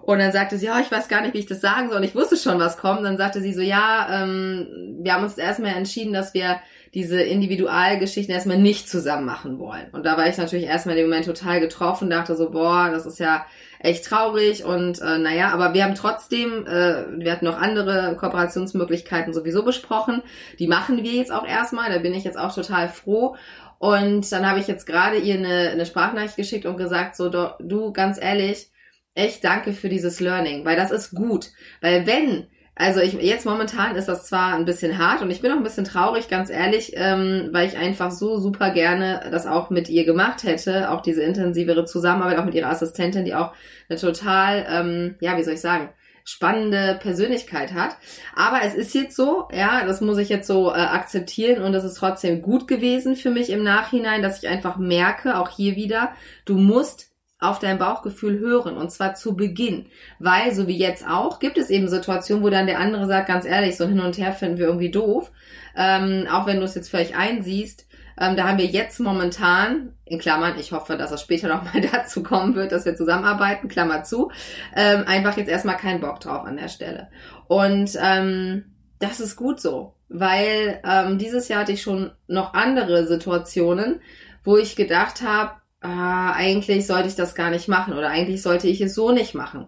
und 0.07 0.21
dann 0.21 0.31
sagte 0.31 0.57
sie, 0.57 0.67
ja, 0.67 0.79
ich 0.79 0.91
weiß 0.93 1.09
gar 1.09 1.21
nicht, 1.21 1.35
wie 1.35 1.41
ich 1.41 1.47
das 1.47 1.61
sagen 1.61 1.91
soll. 1.91 2.05
Ich 2.05 2.15
wusste 2.15 2.37
schon, 2.37 2.61
was 2.61 2.77
kommt. 2.77 3.05
Dann 3.05 3.17
sagte 3.17 3.41
sie 3.41 3.53
so, 3.53 3.61
ja, 3.61 4.07
ähm, 4.09 4.86
wir 5.07 5.15
haben 5.15 5.23
uns 5.23 5.39
erstmal 5.39 5.77
entschieden, 5.77 6.13
dass 6.13 6.35
wir 6.35 6.61
diese 6.93 7.23
Individualgeschichten 7.23 8.35
erstmal 8.35 8.59
nicht 8.59 8.89
zusammen 8.89 9.25
machen 9.25 9.61
wollen. 9.61 9.87
Und 9.93 10.05
da 10.05 10.17
war 10.17 10.29
ich 10.29 10.37
natürlich 10.37 10.67
erstmal 10.67 10.97
in 10.97 11.03
dem 11.03 11.11
Moment 11.11 11.27
total 11.27 11.61
getroffen, 11.61 12.11
dachte 12.11 12.35
so, 12.35 12.51
boah, 12.51 12.91
das 12.91 13.07
ist 13.07 13.21
ja 13.21 13.47
echt 13.79 14.05
traurig 14.05 14.65
und 14.65 15.01
äh, 15.01 15.19
naja, 15.19 15.51
aber 15.51 15.75
wir 15.75 15.85
haben 15.85 15.95
trotzdem, 15.95 16.67
äh, 16.67 17.05
wir 17.21 17.31
hatten 17.31 17.45
noch 17.45 17.61
andere 17.61 18.17
Kooperationsmöglichkeiten 18.19 19.33
sowieso 19.33 19.63
besprochen. 19.63 20.23
Die 20.59 20.67
machen 20.67 21.05
wir 21.05 21.13
jetzt 21.13 21.31
auch 21.31 21.47
erstmal, 21.47 21.93
da 21.93 21.99
bin 21.99 22.15
ich 22.15 22.25
jetzt 22.25 22.39
auch 22.39 22.53
total 22.53 22.89
froh. 22.89 23.37
Und 23.79 24.33
dann 24.33 24.49
habe 24.49 24.59
ich 24.59 24.67
jetzt 24.67 24.87
gerade 24.87 25.19
ihr 25.19 25.35
eine, 25.35 25.71
eine 25.71 25.87
Sprachnachricht 25.87 26.37
geschickt 26.37 26.67
und 26.67 26.79
gesagt, 26.79 27.15
so, 27.15 27.29
du, 27.29 27.93
ganz 27.93 28.21
ehrlich, 28.21 28.73
echt 29.15 29.45
danke 29.45 29.73
für 29.73 29.89
dieses 29.89 30.19
Learning, 30.19 30.65
weil 30.65 30.77
das 30.77 30.91
ist 30.91 31.15
gut. 31.15 31.51
Weil 31.81 32.07
wenn, 32.09 32.49
also 32.79 33.01
ich 33.01 33.15
jetzt 33.15 33.47
momentan 33.47 33.97
ist 33.97 34.07
das 34.07 34.27
zwar 34.27 34.55
ein 34.55 34.67
bisschen 34.67 34.99
hart 34.99 35.23
und 35.23 35.31
ich 35.31 35.41
bin 35.41 35.51
auch 35.51 35.57
ein 35.57 35.63
bisschen 35.63 35.87
traurig, 35.87 36.29
ganz 36.29 36.51
ehrlich, 36.51 36.93
ähm, 36.95 37.49
weil 37.51 37.67
ich 37.67 37.79
einfach 37.79 38.11
so 38.11 38.39
super 38.39 38.71
gerne 38.71 39.29
das 39.31 39.47
auch 39.47 39.71
mit 39.71 39.89
ihr 39.89 40.05
gemacht 40.05 40.45
hätte, 40.45 40.91
auch 40.91 41.01
diese 41.01 41.23
intensivere 41.23 41.87
Zusammenarbeit, 41.87 42.39
auch 42.39 42.45
mit 42.45 42.55
ihrer 42.55 42.69
Assistentin, 42.69 43.25
die 43.25 43.35
auch 43.35 43.55
eine 43.89 43.99
total, 43.99 44.67
ähm, 44.69 45.15
ja, 45.21 45.39
wie 45.39 45.43
soll 45.43 45.55
ich 45.55 45.63
sagen, 45.63 45.89
spannende 46.27 46.99
Persönlichkeit 47.01 47.73
hat. 47.73 47.97
Aber 48.35 48.61
es 48.63 48.75
ist 48.75 48.95
jetzt 48.95 49.17
so, 49.17 49.49
ja, 49.53 49.87
das 49.87 50.03
muss 50.03 50.19
ich 50.19 50.29
jetzt 50.29 50.47
so 50.47 50.71
äh, 50.71 50.75
akzeptieren 50.75 51.63
und 51.63 51.73
es 51.73 51.85
ist 51.85 51.95
trotzdem 51.95 52.43
gut 52.43 52.69
gewesen 52.69 53.17
für 53.17 53.31
mich 53.31 53.49
im 53.49 53.63
Nachhinein, 53.63 54.21
dass 54.21 54.43
ich 54.43 54.51
einfach 54.51 54.77
merke, 54.77 55.39
auch 55.39 55.49
hier 55.49 55.77
wieder, 55.77 56.13
du 56.45 56.57
musst 56.57 57.16
auf 57.39 57.59
dein 57.59 57.79
Bauchgefühl 57.79 58.39
hören 58.39 58.77
und 58.77 58.91
zwar 58.91 59.15
zu 59.15 59.37
Beginn, 59.37 59.87
weil 60.19 60.55
so 60.55 60.67
wie 60.69 60.77
jetzt 60.77 61.07
auch 61.07 61.39
gibt 61.39 61.59
es 61.59 61.69
eben 61.69 61.89
Situationen, 61.89 62.43
wo 62.43 62.49
dann 62.49 62.67
der 62.67 62.81
andere 62.81 63.07
sagt, 63.07 63.29
ganz 63.29 63.45
ehrlich, 63.45 63.77
so 63.77 63.87
Hin 63.87 64.01
und 64.01 64.17
Her 64.17 64.33
finden 64.33 64.59
wir 64.59 64.67
irgendwie 64.67 64.91
doof, 64.91 65.31
ähm, 65.77 66.27
auch 66.31 66.47
wenn 66.47 66.59
du 66.59 66.65
es 66.65 66.75
jetzt 66.75 66.89
vielleicht 66.89 67.17
einsiehst. 67.17 67.87
Ähm, 68.19 68.35
da 68.35 68.49
haben 68.49 68.57
wir 68.57 68.65
jetzt 68.65 68.99
momentan, 68.99 69.93
in 70.07 70.19
Klammern, 70.19 70.59
ich 70.59 70.73
hoffe, 70.73 70.97
dass 70.97 71.13
es 71.13 71.21
später 71.21 71.49
nochmal 71.55 71.83
dazu 71.93 72.23
kommen 72.23 72.55
wird, 72.55 72.73
dass 72.73 72.87
wir 72.87 72.97
zusammenarbeiten, 72.97 73.69
Klammer 73.69 74.05
zu, 74.05 74.31
ähm, 74.75 75.05
einfach 75.07 75.37
jetzt 75.37 75.51
erstmal 75.51 75.77
keinen 75.77 76.01
Bock 76.01 76.21
drauf 76.21 76.47
an 76.47 76.57
der 76.57 76.69
Stelle. 76.69 77.11
Und 77.49 77.91
ähm, 78.03 78.65
das 78.99 79.21
ist 79.21 79.37
gut 79.37 79.61
so, 79.61 79.95
weil 80.09 80.81
ähm, 80.85 81.19
dieses 81.19 81.49
Jahr 81.49 81.61
hatte 81.61 81.73
ich 81.73 81.83
schon 81.83 82.13
noch 82.27 82.55
andere 82.55 83.07
Situationen, 83.07 84.01
wo 84.43 84.57
ich 84.57 84.77
gedacht 84.77 85.21
habe, 85.21 85.53
ah, 85.87 86.33
eigentlich 86.33 86.87
sollte 86.87 87.09
ich 87.09 87.15
das 87.15 87.35
gar 87.35 87.51
nicht 87.51 87.69
machen 87.69 87.95
oder 87.95 88.09
eigentlich 88.09 88.43
sollte 88.43 88.69
ich 88.69 88.81
es 88.81 88.95
so 88.95 89.13
nicht 89.13 89.35
machen. 89.35 89.67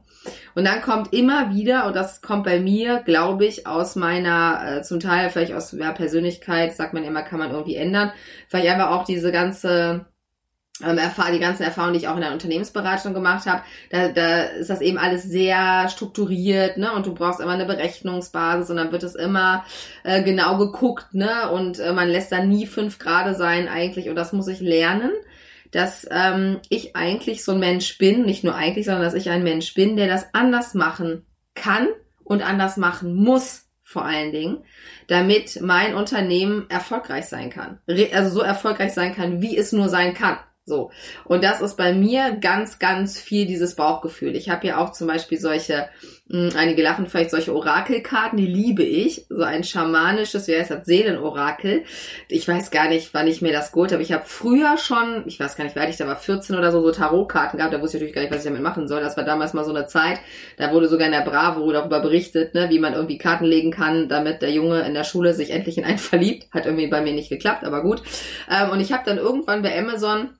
Und 0.54 0.64
dann 0.64 0.82
kommt 0.82 1.12
immer 1.12 1.54
wieder, 1.54 1.86
und 1.86 1.94
das 1.94 2.20
kommt 2.20 2.44
bei 2.44 2.60
mir, 2.60 3.02
glaube 3.04 3.46
ich, 3.46 3.66
aus 3.66 3.96
meiner, 3.96 4.78
äh, 4.78 4.82
zum 4.82 5.00
Teil 5.00 5.30
vielleicht 5.30 5.52
aus 5.52 5.72
ja, 5.72 5.92
Persönlichkeit, 5.92 6.74
sagt 6.74 6.94
man 6.94 7.04
immer, 7.04 7.22
kann 7.22 7.38
man 7.38 7.50
irgendwie 7.50 7.76
ändern, 7.76 8.12
vielleicht 8.48 8.68
einfach 8.68 8.90
auch 8.90 9.04
diese 9.04 9.32
ganze 9.32 10.06
ähm, 10.80 10.98
die 11.32 11.40
ganzen 11.40 11.64
Erfahrungen, 11.64 11.94
die 11.94 12.00
ich 12.00 12.08
auch 12.08 12.14
in 12.14 12.20
der 12.20 12.32
Unternehmensberatung 12.32 13.12
gemacht 13.12 13.46
habe, 13.46 13.62
da, 13.90 14.08
da 14.08 14.42
ist 14.42 14.70
das 14.70 14.80
eben 14.80 14.96
alles 14.96 15.24
sehr 15.24 15.88
strukturiert, 15.88 16.76
ne? 16.76 16.92
Und 16.92 17.06
du 17.06 17.14
brauchst 17.14 17.40
immer 17.40 17.52
eine 17.52 17.64
Berechnungsbasis 17.64 18.70
und 18.70 18.76
dann 18.76 18.92
wird 18.92 19.02
es 19.02 19.16
immer 19.16 19.64
äh, 20.04 20.22
genau 20.22 20.56
geguckt, 20.56 21.14
ne? 21.14 21.50
Und 21.50 21.80
äh, 21.80 21.92
man 21.92 22.08
lässt 22.08 22.30
da 22.30 22.44
nie 22.44 22.66
fünf 22.66 23.00
Grade 23.00 23.34
sein 23.34 23.66
eigentlich 23.66 24.08
und 24.08 24.14
das 24.14 24.32
muss 24.32 24.46
ich 24.46 24.60
lernen 24.60 25.10
dass 25.70 26.06
ähm, 26.10 26.60
ich 26.68 26.96
eigentlich 26.96 27.44
so 27.44 27.52
ein 27.52 27.60
Mensch 27.60 27.98
bin, 27.98 28.24
nicht 28.24 28.44
nur 28.44 28.54
eigentlich, 28.54 28.86
sondern 28.86 29.04
dass 29.04 29.14
ich 29.14 29.30
ein 29.30 29.42
Mensch 29.42 29.74
bin, 29.74 29.96
der 29.96 30.06
das 30.08 30.26
anders 30.32 30.74
machen 30.74 31.26
kann 31.54 31.88
und 32.24 32.42
anders 32.42 32.76
machen 32.76 33.14
muss, 33.14 33.66
vor 33.82 34.04
allen 34.04 34.32
Dingen, 34.32 34.58
damit 35.06 35.60
mein 35.62 35.94
Unternehmen 35.94 36.66
erfolgreich 36.68 37.26
sein 37.26 37.50
kann. 37.50 37.78
Also 38.12 38.30
so 38.30 38.40
erfolgreich 38.42 38.92
sein 38.92 39.14
kann, 39.14 39.40
wie 39.40 39.56
es 39.56 39.72
nur 39.72 39.88
sein 39.88 40.14
kann. 40.14 40.38
So. 40.68 40.90
Und 41.24 41.42
das 41.42 41.62
ist 41.62 41.76
bei 41.76 41.92
mir 41.92 42.36
ganz, 42.40 42.78
ganz 42.78 43.18
viel 43.18 43.46
dieses 43.46 43.74
Bauchgefühl. 43.74 44.36
Ich 44.36 44.50
habe 44.50 44.66
ja 44.66 44.78
auch 44.78 44.92
zum 44.92 45.06
Beispiel 45.06 45.40
solche, 45.40 45.88
mh, 46.28 46.50
hm, 46.50 46.56
einige 46.56 46.82
lachen 46.82 47.06
vielleicht 47.06 47.30
solche 47.30 47.54
Orakelkarten, 47.54 48.36
die 48.36 48.46
liebe 48.46 48.82
ich. 48.82 49.26
So 49.30 49.42
ein 49.42 49.64
schamanisches, 49.64 50.46
wie 50.46 50.56
heißt 50.56 50.70
das, 50.70 50.84
Seelenorakel. 50.84 51.84
Ich 52.28 52.46
weiß 52.46 52.70
gar 52.70 52.88
nicht, 52.88 53.14
wann 53.14 53.26
ich 53.26 53.40
mir 53.40 53.52
das 53.52 53.72
geholt 53.72 53.92
habe. 53.92 54.02
Ich 54.02 54.12
habe 54.12 54.24
früher 54.26 54.76
schon, 54.76 55.24
ich 55.26 55.40
weiß 55.40 55.56
gar 55.56 55.64
nicht, 55.64 55.74
wie 55.74 55.80
alt 55.80 55.88
ich 55.88 55.96
da 55.96 56.06
war, 56.06 56.16
14 56.16 56.56
oder 56.56 56.70
so, 56.70 56.82
so 56.82 56.92
Tarotkarten 56.92 57.58
gehabt. 57.58 57.72
Da 57.72 57.80
wusste 57.80 57.96
ich 57.96 58.02
natürlich 58.02 58.14
gar 58.14 58.22
nicht, 58.22 58.32
was 58.32 58.44
ich 58.44 58.50
damit 58.50 58.62
machen 58.62 58.86
soll. 58.88 59.00
Das 59.00 59.16
war 59.16 59.24
damals 59.24 59.54
mal 59.54 59.64
so 59.64 59.74
eine 59.74 59.86
Zeit, 59.86 60.20
da 60.58 60.70
wurde 60.72 60.88
sogar 60.88 61.06
in 61.06 61.12
der 61.12 61.22
Bravo 61.22 61.72
darüber 61.72 62.00
berichtet, 62.00 62.54
ne, 62.54 62.68
wie 62.68 62.78
man 62.78 62.92
irgendwie 62.92 63.18
Karten 63.18 63.46
legen 63.46 63.70
kann, 63.70 64.08
damit 64.08 64.42
der 64.42 64.52
Junge 64.52 64.80
in 64.82 64.92
der 64.92 65.04
Schule 65.04 65.32
sich 65.32 65.50
endlich 65.50 65.78
in 65.78 65.84
einen 65.84 65.98
verliebt. 65.98 66.52
Hat 66.52 66.66
irgendwie 66.66 66.88
bei 66.88 67.00
mir 67.00 67.14
nicht 67.14 67.30
geklappt, 67.30 67.64
aber 67.64 67.82
gut. 67.82 68.02
Ähm, 68.50 68.70
und 68.70 68.80
ich 68.80 68.92
habe 68.92 69.04
dann 69.06 69.16
irgendwann 69.16 69.62
bei 69.62 69.76
Amazon 69.78 70.30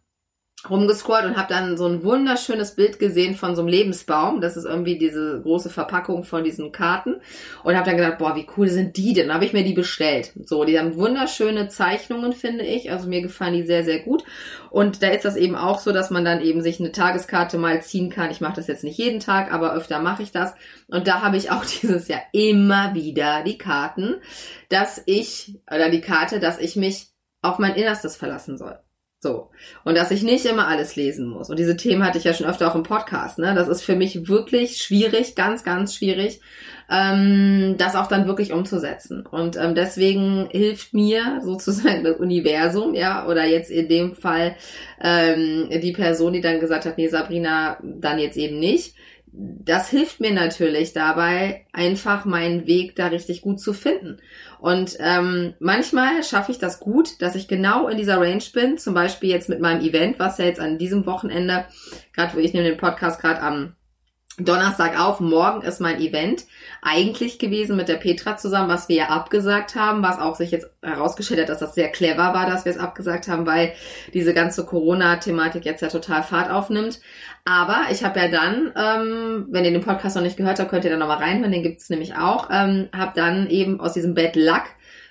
rumgescrollt 0.68 1.24
und 1.24 1.36
habe 1.36 1.52
dann 1.52 1.76
so 1.76 1.86
ein 1.86 2.02
wunderschönes 2.02 2.74
Bild 2.74 2.98
gesehen 2.98 3.36
von 3.36 3.54
so 3.54 3.62
einem 3.62 3.68
Lebensbaum. 3.68 4.40
Das 4.40 4.56
ist 4.56 4.64
irgendwie 4.64 4.98
diese 4.98 5.40
große 5.42 5.70
Verpackung 5.70 6.24
von 6.24 6.42
diesen 6.42 6.72
Karten. 6.72 7.20
Und 7.62 7.76
habe 7.76 7.86
dann 7.86 7.96
gedacht, 7.96 8.18
boah, 8.18 8.34
wie 8.34 8.46
cool 8.56 8.68
sind 8.68 8.96
die 8.96 9.12
denn? 9.12 9.32
Habe 9.32 9.44
ich 9.44 9.52
mir 9.52 9.62
die 9.62 9.72
bestellt. 9.72 10.32
So, 10.44 10.64
die 10.64 10.78
haben 10.78 10.96
wunderschöne 10.96 11.68
Zeichnungen, 11.68 12.32
finde 12.32 12.64
ich. 12.64 12.90
Also 12.90 13.08
mir 13.08 13.22
gefallen 13.22 13.54
die 13.54 13.66
sehr, 13.66 13.84
sehr 13.84 14.00
gut. 14.00 14.24
Und 14.70 15.02
da 15.02 15.08
ist 15.08 15.24
das 15.24 15.36
eben 15.36 15.54
auch 15.54 15.78
so, 15.78 15.92
dass 15.92 16.10
man 16.10 16.24
dann 16.24 16.40
eben 16.40 16.60
sich 16.60 16.80
eine 16.80 16.92
Tageskarte 16.92 17.56
mal 17.56 17.80
ziehen 17.82 18.10
kann. 18.10 18.30
Ich 18.30 18.40
mache 18.40 18.56
das 18.56 18.66
jetzt 18.66 18.84
nicht 18.84 18.98
jeden 18.98 19.20
Tag, 19.20 19.52
aber 19.52 19.74
öfter 19.74 20.00
mache 20.00 20.22
ich 20.22 20.32
das. 20.32 20.54
Und 20.88 21.06
da 21.06 21.22
habe 21.22 21.36
ich 21.36 21.50
auch 21.50 21.64
dieses 21.82 22.08
Jahr 22.08 22.22
immer 22.32 22.94
wieder 22.94 23.44
die 23.44 23.58
Karten, 23.58 24.16
dass 24.70 25.00
ich, 25.06 25.60
oder 25.72 25.88
die 25.88 26.00
Karte, 26.00 26.40
dass 26.40 26.58
ich 26.58 26.74
mich 26.74 27.08
auf 27.42 27.58
mein 27.58 27.76
Innerstes 27.76 28.16
verlassen 28.16 28.58
soll. 28.58 28.78
So. 29.20 29.50
Und 29.84 29.96
dass 29.96 30.12
ich 30.12 30.22
nicht 30.22 30.46
immer 30.46 30.68
alles 30.68 30.94
lesen 30.94 31.26
muss. 31.26 31.50
Und 31.50 31.58
diese 31.58 31.76
Themen 31.76 32.04
hatte 32.04 32.18
ich 32.18 32.24
ja 32.24 32.34
schon 32.34 32.46
öfter 32.46 32.70
auch 32.70 32.76
im 32.76 32.84
Podcast. 32.84 33.40
Ne? 33.40 33.52
Das 33.56 33.66
ist 33.66 33.82
für 33.82 33.96
mich 33.96 34.28
wirklich 34.28 34.76
schwierig, 34.76 35.34
ganz, 35.34 35.64
ganz 35.64 35.96
schwierig, 35.96 36.40
ähm, 36.88 37.74
das 37.78 37.96
auch 37.96 38.06
dann 38.06 38.28
wirklich 38.28 38.52
umzusetzen. 38.52 39.26
Und 39.26 39.56
ähm, 39.56 39.74
deswegen 39.74 40.48
hilft 40.52 40.94
mir 40.94 41.40
sozusagen 41.42 42.04
das 42.04 42.18
Universum, 42.18 42.94
ja, 42.94 43.26
oder 43.26 43.44
jetzt 43.44 43.72
in 43.72 43.88
dem 43.88 44.14
Fall 44.14 44.54
ähm, 45.02 45.68
die 45.68 45.92
Person, 45.92 46.32
die 46.32 46.40
dann 46.40 46.60
gesagt 46.60 46.86
hat, 46.86 46.96
nee, 46.96 47.08
Sabrina, 47.08 47.78
dann 47.82 48.20
jetzt 48.20 48.36
eben 48.36 48.60
nicht 48.60 48.94
das 49.32 49.90
hilft 49.90 50.20
mir 50.20 50.32
natürlich 50.32 50.92
dabei, 50.92 51.66
einfach 51.72 52.24
meinen 52.24 52.66
Weg 52.66 52.96
da 52.96 53.08
richtig 53.08 53.42
gut 53.42 53.60
zu 53.60 53.72
finden. 53.72 54.18
Und 54.58 54.96
ähm, 55.00 55.54
manchmal 55.60 56.22
schaffe 56.24 56.52
ich 56.52 56.58
das 56.58 56.80
gut, 56.80 57.20
dass 57.22 57.34
ich 57.34 57.48
genau 57.48 57.88
in 57.88 57.96
dieser 57.96 58.20
Range 58.20 58.42
bin. 58.52 58.78
Zum 58.78 58.94
Beispiel 58.94 59.30
jetzt 59.30 59.48
mit 59.48 59.60
meinem 59.60 59.80
Event, 59.82 60.18
was 60.18 60.38
ja 60.38 60.46
jetzt 60.46 60.60
an 60.60 60.78
diesem 60.78 61.06
Wochenende, 61.06 61.66
gerade 62.14 62.34
wo 62.34 62.38
ich 62.38 62.52
nehme 62.52 62.68
den 62.68 62.78
Podcast 62.78 63.20
gerade 63.20 63.42
am 63.42 63.74
Donnerstag 64.38 64.98
auf. 64.98 65.20
Morgen 65.20 65.62
ist 65.62 65.80
mein 65.80 66.00
Event 66.00 66.44
eigentlich 66.80 67.38
gewesen 67.38 67.76
mit 67.76 67.88
der 67.88 67.96
Petra 67.96 68.36
zusammen, 68.36 68.68
was 68.68 68.88
wir 68.88 68.96
ja 68.96 69.08
abgesagt 69.08 69.74
haben, 69.74 70.02
was 70.02 70.18
auch 70.18 70.36
sich 70.36 70.50
jetzt 70.50 70.70
herausgestellt 70.82 71.40
hat, 71.40 71.48
dass 71.48 71.58
das 71.58 71.74
sehr 71.74 71.88
clever 71.88 72.34
war, 72.34 72.46
dass 72.46 72.64
wir 72.64 72.72
es 72.72 72.78
abgesagt 72.78 73.28
haben, 73.28 73.46
weil 73.46 73.72
diese 74.14 74.34
ganze 74.34 74.64
Corona-Thematik 74.64 75.64
jetzt 75.64 75.82
ja 75.82 75.88
total 75.88 76.22
Fahrt 76.22 76.50
aufnimmt. 76.50 77.00
Aber 77.44 77.86
ich 77.90 78.04
habe 78.04 78.20
ja 78.20 78.28
dann, 78.28 78.72
ähm, 78.76 79.46
wenn 79.50 79.64
ihr 79.64 79.72
den 79.72 79.82
Podcast 79.82 80.16
noch 80.16 80.22
nicht 80.22 80.36
gehört 80.36 80.60
habt, 80.60 80.70
könnt 80.70 80.84
ihr 80.84 80.90
da 80.90 80.96
nochmal 80.96 81.18
reinhören, 81.18 81.52
den 81.52 81.62
gibt's 81.62 81.90
nämlich 81.90 82.14
auch, 82.14 82.48
ähm, 82.52 82.88
habe 82.96 83.12
dann 83.14 83.48
eben 83.50 83.80
aus 83.80 83.94
diesem 83.94 84.14
Bad 84.14 84.36
Luck 84.36 84.64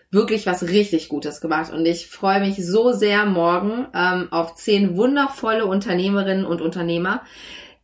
wirklich 0.10 0.46
was 0.46 0.64
richtig 0.64 1.10
Gutes 1.10 1.42
gemacht. 1.42 1.74
Und 1.74 1.86
ich 1.86 2.08
freue 2.08 2.40
mich 2.40 2.66
so 2.66 2.94
sehr 2.94 3.26
morgen 3.26 3.88
ähm, 3.94 4.28
auf 4.32 4.56
zehn 4.56 4.96
wundervolle 4.96 5.66
Unternehmerinnen 5.66 6.46
und 6.46 6.62
Unternehmer, 6.62 7.24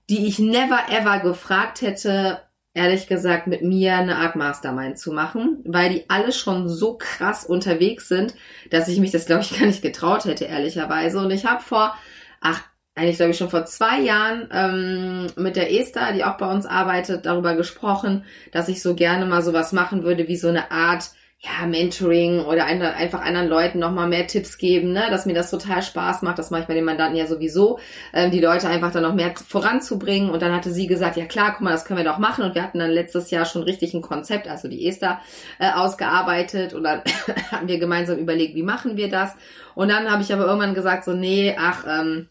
die 0.10 0.28
ich 0.28 0.40
never 0.40 0.80
ever 0.90 1.20
gefragt 1.20 1.82
hätte, 1.82 2.42
ehrlich 2.74 3.08
gesagt, 3.08 3.48
mit 3.48 3.62
mir 3.62 3.96
eine 3.96 4.18
Art 4.18 4.36
Mastermind 4.36 4.98
zu 4.98 5.12
machen, 5.12 5.60
weil 5.64 5.90
die 5.90 6.10
alle 6.10 6.32
schon 6.32 6.68
so 6.68 6.98
krass 6.98 7.46
unterwegs 7.46 8.08
sind, 8.08 8.34
dass 8.72 8.88
ich 8.88 9.00
mich 9.00 9.12
das, 9.12 9.26
glaube 9.26 9.44
ich, 9.44 9.58
gar 9.58 9.68
nicht 9.68 9.82
getraut 9.82 10.26
hätte, 10.26 10.46
ehrlicherweise. 10.46 11.20
Und 11.20 11.32
ich 11.32 11.46
habe 11.46 11.62
vor, 11.62 11.96
ach, 12.42 12.62
eigentlich 12.96 13.18
glaube 13.18 13.32
ich 13.32 13.38
schon 13.38 13.50
vor 13.50 13.66
zwei 13.66 14.00
Jahren 14.02 14.50
ähm, 14.52 15.28
mit 15.36 15.56
der 15.56 15.72
Esther, 15.72 16.14
die 16.14 16.24
auch 16.24 16.38
bei 16.38 16.52
uns 16.52 16.66
arbeitet, 16.66 17.26
darüber 17.26 17.56
gesprochen, 17.56 18.24
dass 18.52 18.70
ich 18.70 18.82
so 18.82 18.96
gerne 18.96 19.26
mal 19.26 19.42
sowas 19.42 19.72
machen 19.72 20.04
würde, 20.04 20.28
wie 20.28 20.38
so 20.38 20.48
eine 20.48 20.72
Art 20.72 21.10
ja, 21.46 21.66
Mentoring 21.68 22.40
oder 22.40 22.66
einfach 22.66 23.22
anderen 23.22 23.50
Leuten 23.50 23.78
nochmal 23.78 24.08
mehr 24.08 24.28
Tipps 24.28 24.58
geben, 24.58 24.94
ne? 24.94 25.08
dass 25.10 25.26
mir 25.26 25.34
das 25.34 25.52
total 25.52 25.84
Spaß 25.84 26.22
macht. 26.22 26.40
Das 26.40 26.52
mache 26.52 26.62
ich 26.62 26.68
bei 26.68 26.74
den 26.74 26.86
Mandanten 26.86 27.18
ja 27.18 27.28
sowieso, 27.28 27.80
ähm, 28.14 28.32
die 28.32 28.40
Leute 28.40 28.70
einfach 28.70 28.92
dann 28.92 29.04
noch 29.04 29.14
mehr 29.14 29.34
voranzubringen. 29.36 30.30
Und 30.30 30.42
dann 30.42 30.54
hatte 30.54 30.72
sie 30.72 30.88
gesagt, 30.88 31.18
ja 31.18 31.26
klar, 31.26 31.52
guck 31.52 31.62
mal, 31.62 31.72
das 31.72 31.84
können 31.84 31.98
wir 31.98 32.10
doch 32.10 32.18
machen. 32.18 32.46
Und 32.46 32.56
wir 32.56 32.64
hatten 32.64 32.80
dann 32.80 32.92
letztes 32.92 33.30
Jahr 33.30 33.44
schon 33.46 33.64
richtig 33.64 33.94
ein 33.94 34.02
Konzept, 34.02 34.48
also 34.48 34.70
die 34.70 34.88
Esther, 34.88 35.20
äh, 35.60 35.72
ausgearbeitet. 35.72 36.74
Und 36.74 36.84
dann 36.84 37.02
haben 37.52 37.68
wir 37.68 37.78
gemeinsam 37.78 38.20
überlegt, 38.20 38.56
wie 38.56 38.64
machen 38.64 38.96
wir 38.96 39.10
das. 39.10 39.36
Und 39.76 39.90
dann 39.90 40.10
habe 40.10 40.22
ich 40.22 40.32
aber 40.32 40.46
irgendwann 40.46 40.76
gesagt, 40.76 41.04
so, 41.04 41.12
nee, 41.12 41.58
ach, 41.60 41.86
ähm, 41.86 42.30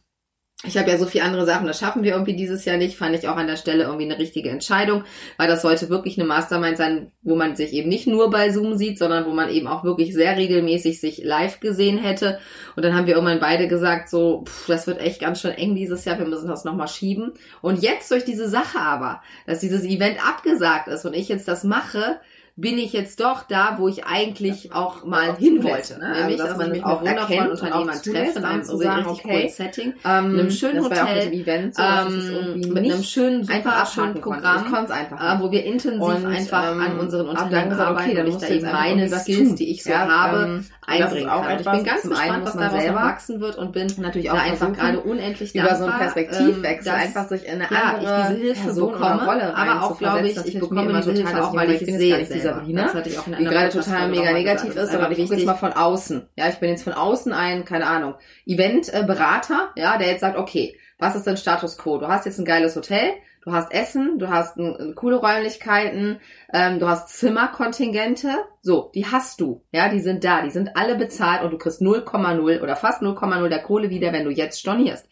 ich 0.65 0.79
habe 0.79 0.91
ja 0.91 0.97
so 0.97 1.07
viele 1.07 1.25
andere 1.25 1.45
Sachen, 1.45 1.67
das 1.67 1.81
schaffen 1.81 2.05
wir 2.05 2.13
irgendwie 2.13 2.37
dieses 2.37 2.65
Jahr 2.65 2.77
nicht, 2.77 2.97
fand 2.97 3.17
ich 3.17 3.27
auch 3.27 3.37
an 3.37 3.49
der 3.49 3.57
Stelle 3.57 3.85
irgendwie 3.85 4.05
eine 4.05 4.19
richtige 4.19 4.49
Entscheidung, 4.51 5.03
weil 5.37 5.49
das 5.49 5.63
sollte 5.63 5.89
wirklich 5.89 6.17
eine 6.19 6.27
Mastermind 6.27 6.77
sein, 6.77 7.11
wo 7.23 7.35
man 7.35 7.57
sich 7.57 7.73
eben 7.73 7.89
nicht 7.89 8.07
nur 8.07 8.31
bei 8.31 8.51
Zoom 8.51 8.77
sieht, 8.77 8.99
sondern 8.99 9.27
wo 9.27 9.31
man 9.31 9.49
eben 9.49 9.67
auch 9.67 9.83
wirklich 9.83 10.15
sehr 10.15 10.37
regelmäßig 10.37 11.01
sich 11.01 11.19
live 11.25 11.59
gesehen 11.59 11.99
hätte. 11.99 12.39
Und 12.77 12.85
dann 12.85 12.95
haben 12.95 13.07
wir 13.07 13.15
irgendwann 13.15 13.41
beide 13.41 13.67
gesagt, 13.67 14.09
so, 14.09 14.45
pff, 14.47 14.67
das 14.69 14.87
wird 14.87 15.01
echt 15.01 15.21
ganz 15.21 15.41
schön 15.41 15.51
eng 15.51 15.75
dieses 15.75 16.05
Jahr, 16.05 16.19
wir 16.19 16.27
müssen 16.27 16.49
das 16.49 16.65
nochmal 16.65 16.89
schieben. 16.89 17.33
Und 17.61 17.83
jetzt 17.83 18.11
durch 18.13 18.25
diese 18.25 18.49
Sache 18.49 18.79
aber, 18.79 19.21
dass 19.47 19.59
dieses 19.59 19.85
Event 19.85 20.25
abgesagt 20.25 20.87
ist 20.87 21.05
und 21.05 21.15
ich 21.15 21.29
jetzt 21.29 21.49
das 21.49 21.65
mache, 21.65 22.21
bin 22.55 22.77
ich 22.77 22.93
jetzt 22.93 23.19
doch 23.21 23.45
da, 23.45 23.77
wo 23.79 23.89
ich 23.89 24.05
eigentlich 24.05 24.75
auch 24.75 25.05
mal 25.05 25.37
hin 25.37 25.65
wollte. 25.65 25.99
Ne? 25.99 26.13
Nämlich, 26.19 26.41
also, 26.41 26.43
dass, 26.43 26.49
dass 26.49 26.59
man 26.59 26.71
mich 26.71 26.85
auch 26.85 27.01
wundervollen 27.01 27.51
Unternehmern 27.51 28.03
trefft, 28.03 28.37
in 28.37 28.45
einem 28.45 28.63
so 28.63 28.77
sagen, 28.77 29.09
richtig 29.09 29.25
okay, 29.25 29.49
Setting, 29.49 29.95
ähm, 30.05 30.35
in 30.35 30.41
einem 30.41 30.51
schönen 30.51 30.85
Hotel, 30.85 31.31
mit, 31.31 31.35
Event, 31.35 31.75
so, 31.75 31.83
ähm, 31.83 32.61
mit 32.61 32.93
einem 32.93 33.03
schönen, 33.03 33.45
super 33.45 33.87
schönen 33.87 34.21
Programm, 34.21 34.67
äh, 34.75 35.41
wo 35.41 35.51
wir 35.51 35.65
intensiv 35.65 36.03
und, 36.03 36.27
einfach 36.27 36.73
ähm, 36.73 36.81
an 36.81 36.99
unseren 36.99 37.29
Unternehmen 37.29 37.71
gesagt, 37.71 37.89
arbeiten, 37.89 38.11
okay, 38.11 38.17
dann 38.17 38.27
ich 38.27 38.37
da 38.37 38.49
eben 38.49 38.71
meine 38.71 39.09
Skills, 39.09 39.55
die 39.55 39.71
ich 39.71 39.85
so 39.85 39.91
ja, 39.91 40.07
habe, 40.07 40.43
ähm, 40.43 40.67
einbringen 40.87 41.29
kann. 41.29 41.59
Ich 41.59 41.71
bin 41.71 41.85
ganz 41.85 42.03
gespannt, 42.03 42.45
was 42.45 42.57
daraus 42.57 42.87
noch 42.87 42.95
wachsen 42.95 43.41
wird 43.41 43.57
und 43.57 43.73
bin 43.73 43.87
natürlich 43.99 44.31
auch 44.31 44.39
einfach 44.39 44.73
gerade 44.75 45.01
unendlich 45.01 45.53
dankbar. 45.55 45.77
Über 45.77 45.85
so 45.85 45.91
einen 45.91 45.99
Perspektivwechsel, 46.01 46.93
einfach 46.93 47.29
sich 47.29 47.47
in 47.47 47.63
eine 47.63 47.71
andere 47.71 48.29
Hilfe 48.29 48.75
bekomme, 48.75 49.57
aber 49.57 49.83
auch, 49.85 49.99
glaube 49.99 50.29
ich, 50.29 50.37
ich 50.45 50.61
bekomme 50.61 50.93
diese 50.99 51.13
Hilfe 51.13 51.45
auch, 51.45 51.55
weil 51.55 51.71
ich 51.71 51.81
sehe, 51.81 52.42
Sabrina, 52.43 52.85
das 52.85 52.95
hatte 52.95 53.09
ich 53.09 53.19
auch 53.19 53.27
in 53.27 53.37
die 53.37 53.45
gerade 53.45 53.71
total 53.71 54.09
mega 54.09 54.33
negativ 54.33 54.77
ist, 54.77 54.95
aber 54.95 55.11
ich 55.11 55.19
gucke 55.19 55.35
jetzt 55.35 55.47
mal 55.47 55.55
von 55.55 55.73
außen. 55.73 56.29
Ja, 56.37 56.49
ich 56.49 56.57
bin 56.57 56.71
jetzt 56.71 56.85
von 56.85 56.93
außen 56.93 57.33
ein, 57.33 57.65
keine 57.65 57.87
Ahnung, 57.87 58.15
Eventberater, 58.47 59.73
ja, 59.77 59.99
der 59.99 60.09
jetzt 60.09 60.21
sagt, 60.21 60.39
okay, 60.39 60.77
was 60.99 61.17
ist 61.17 61.27
denn 61.27 61.37
Status 61.37 61.79
Quo? 61.79 61.99
Du 61.99 62.07
hast 62.07 62.27
jetzt 62.27 62.39
ein 62.39 62.45
geiles 62.45 62.77
Hotel, 62.77 63.15
du 63.45 63.53
hast 63.53 63.73
Essen, 63.73 64.19
du 64.19 64.29
hast 64.29 64.57
ein, 64.57 64.95
coole 64.95 65.17
Räumlichkeiten, 65.17 66.21
ähm, 66.53 66.79
du 66.79 66.89
hast 66.89 67.09
Zimmerkontingente, 67.09 68.29
so, 68.61 68.91
die 68.95 69.07
hast 69.07 69.41
du, 69.41 69.65
ja, 69.73 69.89
die 69.89 70.01
sind 70.01 70.25
da, 70.25 70.43
die 70.43 70.51
sind 70.51 70.77
alle 70.77 70.97
bezahlt 70.97 71.43
und 71.43 71.51
du 71.51 71.59
kriegst 71.59 71.83
0,0 71.83 72.63
oder 72.63 72.77
fast 72.77 73.03
0,0 73.03 73.49
der 73.49 73.63
Kohle 73.63 73.91
wieder, 73.91 74.13
wenn 74.13 74.25
du 74.25 74.31
jetzt 74.31 74.61
stornierst. 74.61 75.09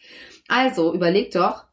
Also 0.47 0.93
überleg 0.93 1.31
doch, 1.31 1.65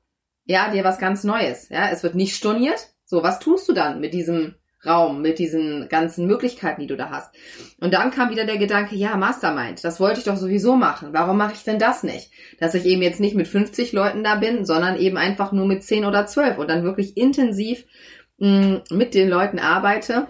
ja, 0.45 0.71
dir 0.71 0.85
was 0.85 0.99
ganz 0.99 1.25
Neues, 1.25 1.69
ja, 1.69 1.89
es 1.91 2.03
wird 2.03 2.15
nicht 2.15 2.35
storniert. 2.35 2.89
So, 3.05 3.23
was 3.23 3.39
tust 3.39 3.67
du 3.69 3.73
dann 3.73 4.01
mit 4.01 4.13
diesem 4.13 4.55
Raum 4.87 5.23
mit 5.23 5.39
diesen 5.39 5.89
ganzen 5.89 6.27
Möglichkeiten, 6.27 6.81
die 6.81 6.87
du 6.87 6.97
da 6.97 7.11
hast. 7.11 7.35
Und 7.81 7.93
dann 7.95 8.11
kam 8.11 8.31
wieder 8.31 8.45
der 8.45 8.59
Gedanke, 8.59 8.95
ja, 8.95 9.17
Mastermind, 9.17 9.83
das 9.83 9.99
wollte 9.99 10.21
ich 10.21 10.25
doch 10.25 10.37
sowieso 10.37 10.77
machen. 10.77 11.09
Warum 11.13 11.37
mache 11.37 11.55
ich 11.55 11.65
denn 11.65 11.79
das 11.79 12.03
nicht? 12.05 12.31
Dass 12.61 12.75
ich 12.75 12.85
eben 12.85 13.03
jetzt 13.03 13.21
nicht 13.21 13.35
mit 13.35 13.49
50 13.49 13.93
Leuten 13.93 14.23
da 14.23 14.37
bin, 14.37 14.65
sondern 14.65 14.97
eben 14.97 15.17
einfach 15.17 15.53
nur 15.53 15.67
mit 15.67 15.83
10 15.83 16.05
oder 16.05 16.27
12 16.27 16.59
und 16.59 16.71
dann 16.71 16.85
wirklich 16.85 17.17
intensiv 17.17 17.87
mh, 18.39 18.83
mm, 18.91 18.97
mit 18.97 19.15
den 19.15 19.29
Leuten 19.29 19.59
arbeite. 19.59 20.29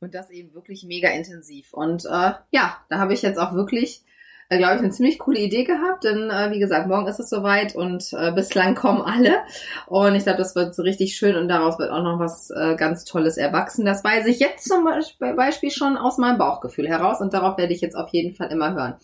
Und 0.00 0.14
das 0.14 0.30
eben 0.30 0.52
wirklich 0.52 0.84
mega 0.84 1.08
intensiv. 1.08 1.72
Und 1.72 2.04
äh, 2.04 2.32
ja, 2.50 2.76
da 2.90 2.98
habe 2.98 3.14
ich 3.14 3.22
jetzt 3.22 3.38
auch 3.38 3.54
wirklich 3.54 4.04
äh, 4.48 4.58
glaube 4.58 4.76
ich, 4.76 4.80
eine 4.80 4.90
ziemlich 4.90 5.18
coole 5.18 5.40
Idee 5.40 5.64
gehabt, 5.64 6.04
denn 6.04 6.30
äh, 6.30 6.50
wie 6.50 6.58
gesagt, 6.58 6.86
morgen 6.86 7.08
ist 7.08 7.18
es 7.18 7.28
soweit 7.28 7.74
und 7.74 8.12
äh, 8.12 8.32
bislang 8.32 8.74
kommen 8.74 9.02
alle. 9.02 9.38
Und 9.86 10.14
ich 10.14 10.24
glaube, 10.24 10.38
das 10.38 10.54
wird 10.54 10.74
so 10.74 10.82
richtig 10.82 11.16
schön 11.16 11.36
und 11.36 11.48
daraus 11.48 11.78
wird 11.78 11.90
auch 11.90 12.02
noch 12.02 12.18
was 12.18 12.50
äh, 12.50 12.76
ganz 12.76 13.04
Tolles 13.04 13.36
erwachsen. 13.36 13.84
Das 13.84 14.04
weiß 14.04 14.26
ich 14.26 14.38
jetzt 14.38 14.68
zum 14.68 14.88
Beispiel 15.18 15.70
schon 15.70 15.96
aus 15.96 16.18
meinem 16.18 16.38
Bauchgefühl 16.38 16.88
heraus 16.88 17.20
und 17.20 17.34
darauf 17.34 17.58
werde 17.58 17.72
ich 17.72 17.80
jetzt 17.80 17.96
auf 17.96 18.10
jeden 18.10 18.34
Fall 18.34 18.52
immer 18.52 18.74
hören. 18.74 18.94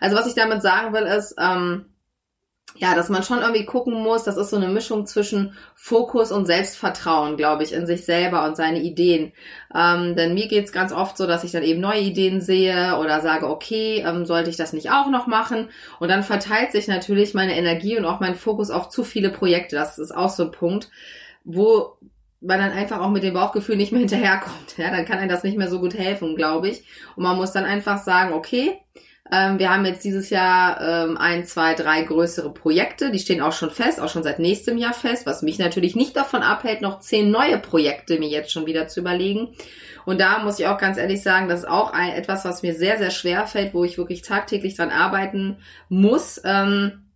Also 0.00 0.16
was 0.16 0.26
ich 0.26 0.34
damit 0.34 0.62
sagen 0.62 0.92
will, 0.92 1.02
ist, 1.02 1.34
ähm, 1.38 1.84
ja, 2.76 2.94
dass 2.94 3.08
man 3.08 3.22
schon 3.22 3.40
irgendwie 3.40 3.64
gucken 3.64 3.94
muss, 3.94 4.24
das 4.24 4.36
ist 4.36 4.50
so 4.50 4.56
eine 4.56 4.68
Mischung 4.68 5.06
zwischen 5.06 5.54
Fokus 5.74 6.32
und 6.32 6.46
Selbstvertrauen, 6.46 7.36
glaube 7.36 7.62
ich, 7.62 7.72
in 7.72 7.86
sich 7.86 8.04
selber 8.04 8.44
und 8.44 8.56
seine 8.56 8.80
Ideen. 8.80 9.32
Ähm, 9.74 10.14
denn 10.16 10.34
mir 10.34 10.48
geht's 10.48 10.72
ganz 10.72 10.92
oft 10.92 11.16
so, 11.16 11.26
dass 11.26 11.44
ich 11.44 11.52
dann 11.52 11.62
eben 11.62 11.80
neue 11.80 12.00
Ideen 12.00 12.40
sehe 12.40 12.96
oder 12.98 13.20
sage, 13.20 13.48
okay, 13.48 14.04
ähm, 14.06 14.24
sollte 14.24 14.50
ich 14.50 14.56
das 14.56 14.72
nicht 14.72 14.90
auch 14.90 15.10
noch 15.10 15.26
machen? 15.26 15.68
Und 15.98 16.08
dann 16.08 16.22
verteilt 16.22 16.72
sich 16.72 16.88
natürlich 16.88 17.34
meine 17.34 17.56
Energie 17.56 17.98
und 17.98 18.04
auch 18.04 18.20
mein 18.20 18.34
Fokus 18.34 18.70
auf 18.70 18.88
zu 18.88 19.04
viele 19.04 19.30
Projekte. 19.30 19.76
Das 19.76 19.98
ist 19.98 20.14
auch 20.14 20.30
so 20.30 20.44
ein 20.44 20.52
Punkt, 20.52 20.90
wo 21.44 21.96
man 22.40 22.58
dann 22.58 22.72
einfach 22.72 23.00
auch 23.00 23.10
mit 23.10 23.22
dem 23.22 23.34
Bauchgefühl 23.34 23.76
nicht 23.76 23.92
mehr 23.92 24.00
hinterherkommt. 24.00 24.78
Ja, 24.78 24.90
dann 24.90 25.04
kann 25.04 25.18
einem 25.18 25.28
das 25.28 25.44
nicht 25.44 25.58
mehr 25.58 25.68
so 25.68 25.80
gut 25.80 25.94
helfen, 25.94 26.36
glaube 26.36 26.68
ich. 26.68 26.84
Und 27.16 27.24
man 27.24 27.36
muss 27.36 27.52
dann 27.52 27.64
einfach 27.64 28.02
sagen, 28.02 28.32
okay, 28.32 28.78
ähm, 29.32 29.58
wir 29.58 29.70
haben 29.70 29.84
jetzt 29.84 30.04
dieses 30.04 30.30
Jahr 30.30 30.80
ähm, 30.80 31.16
ein, 31.16 31.46
zwei, 31.46 31.74
drei 31.74 32.02
größere 32.02 32.52
Projekte, 32.52 33.10
die 33.10 33.18
stehen 33.18 33.40
auch 33.40 33.52
schon 33.52 33.70
fest, 33.70 34.00
auch 34.00 34.08
schon 34.08 34.22
seit 34.22 34.38
nächstem 34.38 34.76
Jahr 34.78 34.92
fest, 34.92 35.26
was 35.26 35.42
mich 35.42 35.58
natürlich 35.58 35.94
nicht 35.94 36.16
davon 36.16 36.42
abhält, 36.42 36.82
noch 36.82 37.00
zehn 37.00 37.30
neue 37.30 37.58
Projekte 37.58 38.18
mir 38.18 38.28
jetzt 38.28 38.52
schon 38.52 38.66
wieder 38.66 38.88
zu 38.88 39.00
überlegen. 39.00 39.54
Und 40.04 40.20
da 40.20 40.40
muss 40.40 40.58
ich 40.58 40.66
auch 40.66 40.78
ganz 40.78 40.98
ehrlich 40.98 41.22
sagen, 41.22 41.48
das 41.48 41.60
ist 41.60 41.68
auch 41.68 41.92
ein, 41.92 42.12
etwas, 42.12 42.44
was 42.44 42.62
mir 42.62 42.74
sehr, 42.74 42.98
sehr 42.98 43.10
schwer 43.10 43.46
fällt, 43.46 43.74
wo 43.74 43.84
ich 43.84 43.98
wirklich 43.98 44.22
tagtäglich 44.22 44.76
dran 44.76 44.90
arbeiten 44.90 45.58
muss. 45.88 46.40
Ähm, 46.44 47.09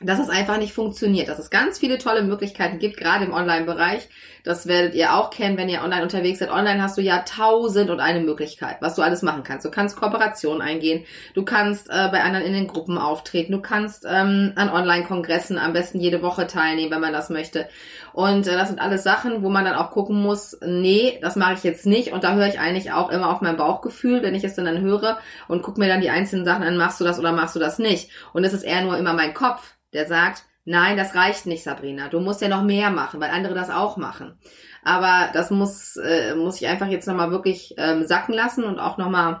dass 0.00 0.18
es 0.18 0.28
einfach 0.28 0.58
nicht 0.58 0.74
funktioniert, 0.74 1.28
dass 1.28 1.38
es 1.38 1.48
ganz 1.48 1.78
viele 1.78 1.96
tolle 1.96 2.22
Möglichkeiten 2.22 2.78
gibt, 2.78 2.98
gerade 2.98 3.24
im 3.24 3.32
Online-Bereich. 3.32 4.08
Das 4.44 4.66
werdet 4.66 4.94
ihr 4.94 5.14
auch 5.14 5.30
kennen, 5.30 5.56
wenn 5.56 5.70
ihr 5.70 5.82
online 5.82 6.02
unterwegs 6.02 6.38
seid. 6.38 6.50
Online 6.50 6.82
hast 6.82 6.98
du 6.98 7.00
ja 7.00 7.20
tausend 7.20 7.88
und 7.88 7.98
eine 8.00 8.20
Möglichkeit, 8.20 8.76
was 8.80 8.94
du 8.94 9.02
alles 9.02 9.22
machen 9.22 9.42
kannst. 9.42 9.64
Du 9.64 9.70
kannst 9.70 9.96
Kooperationen 9.96 10.60
eingehen, 10.60 11.04
du 11.34 11.44
kannst 11.44 11.88
äh, 11.88 12.08
bei 12.12 12.22
anderen 12.22 12.44
in 12.44 12.52
den 12.52 12.66
Gruppen 12.66 12.98
auftreten, 12.98 13.52
du 13.52 13.62
kannst 13.62 14.04
ähm, 14.04 14.52
an 14.54 14.68
Online-Kongressen 14.68 15.56
am 15.56 15.72
besten 15.72 15.98
jede 15.98 16.20
Woche 16.20 16.46
teilnehmen, 16.46 16.90
wenn 16.90 17.00
man 17.00 17.14
das 17.14 17.30
möchte. 17.30 17.66
Und 18.12 18.46
äh, 18.46 18.52
das 18.52 18.68
sind 18.68 18.80
alles 18.80 19.02
Sachen, 19.02 19.42
wo 19.42 19.48
man 19.48 19.64
dann 19.64 19.76
auch 19.76 19.90
gucken 19.92 20.20
muss, 20.20 20.58
nee, 20.62 21.18
das 21.22 21.36
mache 21.36 21.54
ich 21.54 21.64
jetzt 21.64 21.86
nicht. 21.86 22.12
Und 22.12 22.22
da 22.22 22.34
höre 22.34 22.48
ich 22.48 22.60
eigentlich 22.60 22.92
auch 22.92 23.10
immer 23.10 23.30
auf 23.30 23.40
mein 23.40 23.56
Bauchgefühl, 23.56 24.22
wenn 24.22 24.34
ich 24.34 24.44
es 24.44 24.54
dann, 24.54 24.66
höre 24.80 25.18
und 25.48 25.62
gucke 25.62 25.80
mir 25.80 25.88
dann 25.88 26.02
die 26.02 26.10
einzelnen 26.10 26.44
Sachen 26.44 26.64
an, 26.64 26.76
machst 26.76 27.00
du 27.00 27.04
das 27.04 27.18
oder 27.18 27.32
machst 27.32 27.56
du 27.56 27.60
das 27.60 27.78
nicht. 27.78 28.10
Und 28.34 28.44
es 28.44 28.52
ist 28.52 28.62
eher 28.62 28.82
nur 28.82 28.98
immer 28.98 29.14
mein 29.14 29.32
Kopf, 29.32 29.76
der 29.96 30.06
sagt, 30.06 30.44
nein, 30.64 30.96
das 30.96 31.14
reicht 31.14 31.46
nicht, 31.46 31.64
Sabrina, 31.64 32.08
du 32.08 32.20
musst 32.20 32.42
ja 32.42 32.48
noch 32.48 32.62
mehr 32.62 32.90
machen, 32.90 33.20
weil 33.20 33.30
andere 33.30 33.54
das 33.54 33.70
auch 33.70 33.96
machen. 33.96 34.38
Aber 34.84 35.30
das 35.32 35.50
muss, 35.50 35.96
äh, 35.96 36.34
muss 36.36 36.60
ich 36.60 36.68
einfach 36.68 36.86
jetzt 36.86 37.08
nochmal 37.08 37.32
wirklich 37.32 37.74
ähm, 37.78 38.06
sacken 38.06 38.34
lassen 38.34 38.62
und 38.62 38.78
auch 38.78 38.98
nochmal 38.98 39.40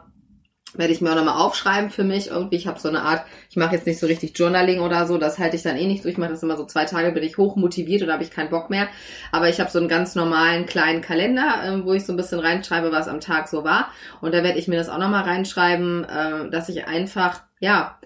werde 0.74 0.92
ich 0.92 1.00
mir 1.00 1.10
auch 1.10 1.16
nochmal 1.16 1.40
aufschreiben 1.40 1.90
für 1.90 2.04
mich. 2.04 2.28
Irgendwie, 2.28 2.56
ich 2.56 2.66
habe 2.66 2.78
so 2.78 2.88
eine 2.88 3.02
Art, 3.02 3.24
ich 3.48 3.56
mache 3.56 3.74
jetzt 3.74 3.86
nicht 3.86 3.98
so 3.98 4.06
richtig 4.06 4.36
Journaling 4.36 4.80
oder 4.80 5.06
so, 5.06 5.18
das 5.18 5.38
halte 5.38 5.56
ich 5.56 5.62
dann 5.62 5.76
eh 5.76 5.86
nicht 5.86 6.02
so. 6.02 6.08
Ich 6.08 6.18
mache 6.18 6.30
das 6.30 6.42
immer 6.42 6.56
so 6.56 6.66
zwei 6.66 6.84
Tage, 6.84 7.12
bin 7.12 7.22
ich 7.22 7.38
hoch 7.38 7.56
motiviert 7.56 8.02
oder 8.02 8.14
habe 8.14 8.24
ich 8.24 8.30
keinen 8.30 8.50
Bock 8.50 8.70
mehr. 8.70 8.88
Aber 9.32 9.48
ich 9.48 9.60
habe 9.60 9.70
so 9.70 9.78
einen 9.78 9.88
ganz 9.88 10.14
normalen 10.14 10.66
kleinen 10.66 11.00
Kalender, 11.00 11.62
äh, 11.64 11.84
wo 11.84 11.92
ich 11.92 12.04
so 12.04 12.12
ein 12.12 12.16
bisschen 12.16 12.40
reinschreibe, 12.40 12.92
was 12.92 13.08
am 13.08 13.20
Tag 13.20 13.48
so 13.48 13.64
war. 13.64 13.90
Und 14.20 14.34
da 14.34 14.42
werde 14.42 14.58
ich 14.58 14.68
mir 14.68 14.76
das 14.76 14.88
auch 14.88 14.98
nochmal 14.98 15.24
reinschreiben, 15.24 16.04
äh, 16.04 16.50
dass 16.50 16.68
ich 16.68 16.86
einfach, 16.86 17.42
ja, 17.60 17.98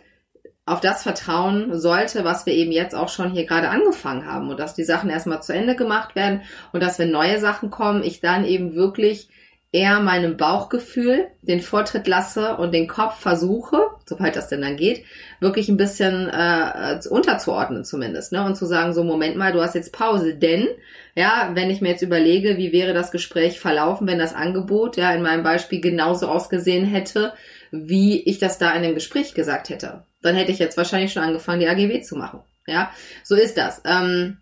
auf 0.71 0.81
das 0.81 1.03
vertrauen 1.03 1.79
sollte, 1.79 2.25
was 2.25 2.47
wir 2.47 2.53
eben 2.53 2.71
jetzt 2.71 2.95
auch 2.95 3.09
schon 3.09 3.33
hier 3.33 3.45
gerade 3.45 3.69
angefangen 3.69 4.27
haben. 4.27 4.51
Und 4.51 4.61
dass 4.61 4.75
die 4.75 4.85
Sachen 4.85 5.11
erstmal 5.11 5.43
zu 5.43 5.53
Ende 5.53 5.75
gemacht 5.75 6.15
werden 6.15 6.43
und 6.73 6.83
dass 6.83 6.99
wenn 6.99 7.11
neue 7.11 7.41
Sachen 7.41 7.71
kommen, 7.71 8.05
ich 8.05 8.21
dann 8.21 8.45
eben 8.45 8.75
wirklich 8.75 9.29
eher 9.73 10.01
meinem 10.01 10.37
Bauchgefühl 10.37 11.29
den 11.43 11.61
Vortritt 11.61 12.09
lasse 12.09 12.57
und 12.57 12.73
den 12.73 12.89
Kopf 12.89 13.21
versuche, 13.21 13.79
soweit 14.05 14.35
das 14.35 14.49
denn 14.49 14.63
dann 14.63 14.77
geht, 14.77 15.05
wirklich 15.39 15.69
ein 15.69 15.77
bisschen 15.77 16.29
äh, 16.29 16.99
unterzuordnen 17.09 17.85
zumindest, 17.85 18.33
ne? 18.33 18.45
Und 18.45 18.57
zu 18.57 18.67
sagen, 18.67 18.93
so 18.93 19.05
Moment 19.05 19.37
mal, 19.37 19.53
du 19.53 19.61
hast 19.61 19.77
jetzt 19.77 19.93
Pause, 19.93 20.35
denn 20.35 20.67
ja, 21.15 21.51
wenn 21.55 21.71
ich 21.71 21.81
mir 21.81 21.91
jetzt 21.91 22.03
überlege, 22.03 22.57
wie 22.57 22.73
wäre 22.73 22.95
das 22.95 23.13
Gespräch 23.13 23.61
verlaufen, 23.61 24.09
wenn 24.09 24.19
das 24.19 24.35
Angebot 24.35 24.97
ja 24.97 25.13
in 25.13 25.23
meinem 25.23 25.45
Beispiel 25.45 25.81
genauso 25.81 26.29
ausgesehen 26.29 26.85
hätte, 26.85 27.33
wie 27.71 28.21
ich 28.23 28.39
das 28.39 28.59
da 28.59 28.73
in 28.73 28.83
dem 28.83 28.95
Gespräch 28.95 29.35
gesagt 29.35 29.69
hätte, 29.69 30.05
dann 30.23 30.35
hätte 30.35 30.53
ich 30.53 30.59
jetzt 30.59 30.77
wahrscheinlich 30.77 31.13
schon 31.13 31.23
angefangen, 31.23 31.61
die 31.61 31.69
AGW 31.69 32.03
zu 32.03 32.17
machen. 32.17 32.41
Ja, 32.67 32.93
so 33.25 33.35
ist 33.35 33.57
das. 33.57 33.81
Ähm, 33.85 34.39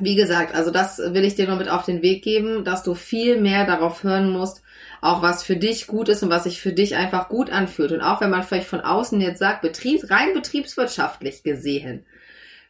wie 0.00 0.14
gesagt, 0.14 0.54
also 0.54 0.70
das 0.70 0.98
will 0.98 1.24
ich 1.24 1.34
dir 1.34 1.48
nur 1.48 1.56
mit 1.56 1.68
auf 1.68 1.84
den 1.84 2.02
Weg 2.02 2.22
geben, 2.22 2.64
dass 2.64 2.82
du 2.82 2.94
viel 2.94 3.40
mehr 3.40 3.66
darauf 3.66 4.02
hören 4.04 4.30
musst, 4.30 4.62
auch 5.00 5.22
was 5.22 5.42
für 5.42 5.56
dich 5.56 5.86
gut 5.86 6.08
ist 6.08 6.22
und 6.22 6.30
was 6.30 6.44
sich 6.44 6.60
für 6.60 6.72
dich 6.72 6.96
einfach 6.96 7.28
gut 7.28 7.50
anfühlt. 7.50 7.92
Und 7.92 8.00
auch 8.00 8.20
wenn 8.20 8.30
man 8.30 8.42
vielleicht 8.42 8.68
von 8.68 8.80
außen 8.80 9.20
jetzt 9.20 9.38
sagt, 9.38 9.62
Betrieb, 9.62 10.10
rein 10.10 10.34
betriebswirtschaftlich 10.34 11.42
gesehen, 11.42 12.04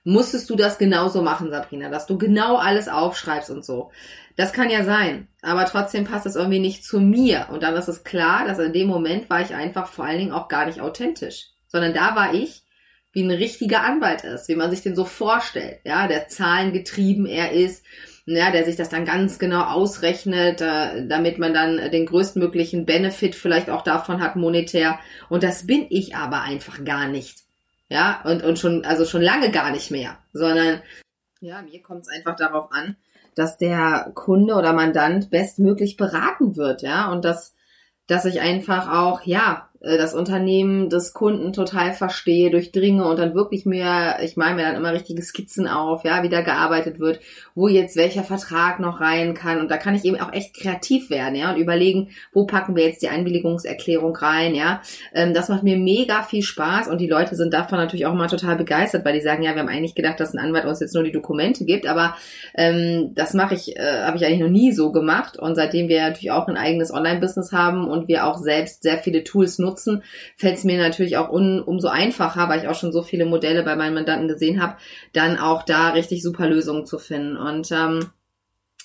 musstest 0.05 0.49
du 0.49 0.57
das 0.57 0.79
genauso 0.79 1.23
machen, 1.23 1.51
Sabrina, 1.51 1.91
dass 1.91 2.07
du 2.07 2.17
genau 2.17 2.57
alles 2.57 2.89
aufschreibst 2.89 3.51
und 3.51 3.65
so. 3.65 3.91
Das 4.37 4.53
kann 4.53 4.71
ja 4.71 4.85
sein, 4.85 5.29
aber 5.43 5.65
trotzdem 5.65 6.05
passt 6.05 6.25
es 6.25 6.37
irgendwie 6.37 6.61
nicht 6.61 6.85
zu 6.85 7.01
mir. 7.01 7.49
Und 7.51 7.63
dann 7.63 7.75
ist 7.75 7.89
es 7.89 8.05
klar, 8.05 8.47
dass 8.47 8.59
in 8.59 8.73
dem 8.73 8.89
Moment 8.89 9.29
war 9.29 9.41
ich 9.41 9.55
einfach 9.55 9.89
vor 9.89 10.05
allen 10.05 10.19
Dingen 10.19 10.33
auch 10.33 10.49
gar 10.49 10.67
nicht 10.67 10.81
authentisch, 10.81 11.49
sondern 11.69 11.95
da 11.95 12.17
war 12.17 12.35
ich 12.35 12.63
wie 13.13 13.23
ein 13.23 13.31
richtiger 13.31 13.83
Anwalt 13.83 14.25
ist, 14.25 14.49
wie 14.49 14.55
man 14.55 14.71
sich 14.71 14.83
den 14.83 14.95
so 14.95 15.05
vorstellt, 15.05 15.81
ja, 15.85 16.07
der 16.09 16.29
zahlengetrieben 16.29 17.27
er 17.27 17.53
ist, 17.53 17.85
ja, 18.27 18.51
der 18.51 18.65
sich 18.65 18.77
das 18.77 18.91
dann 18.91 19.07
ganz 19.07 19.39
genau 19.39 19.63
ausrechnet, 19.63 20.61
äh, 20.61 21.07
damit 21.07 21.39
man 21.39 21.55
dann 21.55 21.91
den 21.91 22.05
größtmöglichen 22.05 22.85
Benefit 22.85 23.35
vielleicht 23.35 23.71
auch 23.71 23.83
davon 23.83 24.21
hat 24.21 24.37
monetär. 24.37 24.99
Und 25.31 25.43
das 25.43 25.67
bin 25.67 25.87
ich 25.89 26.15
aber 26.15 26.43
einfach 26.43 26.85
gar 26.85 27.09
nicht. 27.09 27.39
Ja, 27.89 28.21
und, 28.25 28.45
und 28.45 28.59
schon, 28.59 28.85
also 28.85 29.07
schon 29.07 29.23
lange 29.23 29.51
gar 29.51 29.71
nicht 29.71 29.91
mehr, 29.91 30.19
sondern 30.35 30.83
ja, 31.41 31.63
mir 31.63 31.81
kommt 31.83 32.03
es 32.03 32.09
einfach 32.09 32.37
darauf 32.37 32.71
an, 32.71 32.97
dass 33.35 33.57
der 33.57 34.11
Kunde 34.15 34.55
oder 34.55 34.75
Mandant 34.75 35.31
bestmöglich 35.31 35.97
beraten 35.97 36.57
wird, 36.57 36.83
ja, 36.83 37.11
und 37.11 37.25
dass, 37.25 37.55
dass 38.07 38.27
ich 38.27 38.41
einfach 38.43 38.93
auch, 38.93 39.23
ja, 39.23 39.68
das 39.81 40.13
Unternehmen 40.13 40.91
des 40.91 41.13
Kunden 41.13 41.53
total 41.53 41.93
verstehe, 41.93 42.51
durchdringe 42.51 43.07
und 43.07 43.17
dann 43.19 43.35
wirklich 43.35 43.65
mir, 43.65 44.17
ich 44.23 44.37
meine 44.37 44.57
mir 44.57 44.63
dann 44.63 44.75
immer 44.75 44.93
richtige 44.93 45.23
Skizzen 45.23 45.69
auf, 45.69 46.05
ja, 46.05 46.25
wie 46.25 46.29
da 46.29 46.41
gearbeitet 46.41 46.99
wird, 46.99 47.21
wo 47.55 47.69
jetzt 47.69 47.97
welcher 47.97 48.25
Vertrag 48.25 48.81
noch 48.81 49.01
rein 49.01 49.35
kann 49.35 49.61
und 49.61 49.71
da 49.71 49.77
kann 49.77 49.95
ich 49.95 50.05
eben 50.05 50.21
auch 50.21 50.33
echt 50.33 50.55
kreativ 50.55 51.11
werden, 51.11 51.37
ja, 51.37 51.53
und 51.53 51.59
überlegen, 51.59 52.09
wo 52.33 52.45
packen 52.45 52.75
wir 52.75 52.87
jetzt 52.87 53.03
die 53.03 53.09
Einwilligungserklärung 53.09 54.17
rein, 54.17 54.57
ja. 54.57 54.83
Ähm, 55.15 55.33
das 55.33 55.49
macht 55.49 55.63
mir 55.63 55.77
mega 55.77 56.25
viel 56.25 56.43
Spaß 56.43 56.89
und 56.89 57.01
die 57.01 57.09
Leute 57.09 57.37
sind 57.37 57.55
davon 57.55 57.79
natürlich 57.79 58.07
auch 58.07 58.15
mal 58.15 58.27
total 58.27 58.57
begeistert, 58.57 59.05
weil 59.05 59.15
die 59.15 59.21
sagen, 59.21 59.45
ja, 59.45 59.55
wir 59.55 59.61
haben 59.61 59.69
eigentlich 59.69 59.95
gedacht, 59.95 60.19
dass 60.19 60.35
ein 60.35 60.41
Anwalt 60.41 60.65
uns 60.65 60.81
jetzt 60.81 60.95
nur 60.95 61.05
die 61.05 61.13
Dokumente 61.13 61.65
gibt, 61.65 61.87
aber 61.87 62.17
ähm, 62.57 63.13
das 63.15 63.33
mache 63.33 63.55
ich, 63.55 63.77
äh, 63.77 64.03
habe 64.03 64.17
ich 64.17 64.27
eigentlich 64.27 64.41
noch 64.41 64.49
nie 64.49 64.73
so 64.73 64.91
gemacht 64.91 65.39
und 65.39 65.55
seitdem 65.55 65.89
wir 65.89 66.03
natürlich 66.03 66.33
auch 66.33 66.49
ein 66.49 66.57
eigenes 66.57 66.93
Online-Business 66.93 67.53
haben 67.53 67.89
und 67.89 68.09
wir 68.09 68.27
auch 68.27 68.39
selbst 68.39 68.83
sehr 68.83 68.99
viele 68.99 69.23
Tools 69.23 69.61
nutzen, 69.61 69.68
nutzen, 69.69 70.03
fällt 70.37 70.57
es 70.57 70.65
mir 70.65 70.79
natürlich 70.79 71.17
auch 71.17 71.31
un, 71.31 71.61
umso 71.61 71.89
einfacher, 71.89 72.49
weil 72.49 72.61
ich 72.61 72.69
auch 72.69 72.75
schon 72.75 72.93
so 72.93 73.03
viele 73.03 73.27
Modelle 73.27 73.63
bei 73.63 73.77
meinen 73.77 73.95
Mandanten 73.95 74.29
gesehen 74.29 74.63
habe, 74.63 74.77
dann 75.13 75.39
auch 75.39 75.63
da 75.63 75.91
richtig 75.91 76.23
super 76.23 76.49
Lösungen 76.49 76.87
zu 76.87 76.99
finden. 76.99 77.37
Und 77.37 77.71
ähm, 77.73 78.11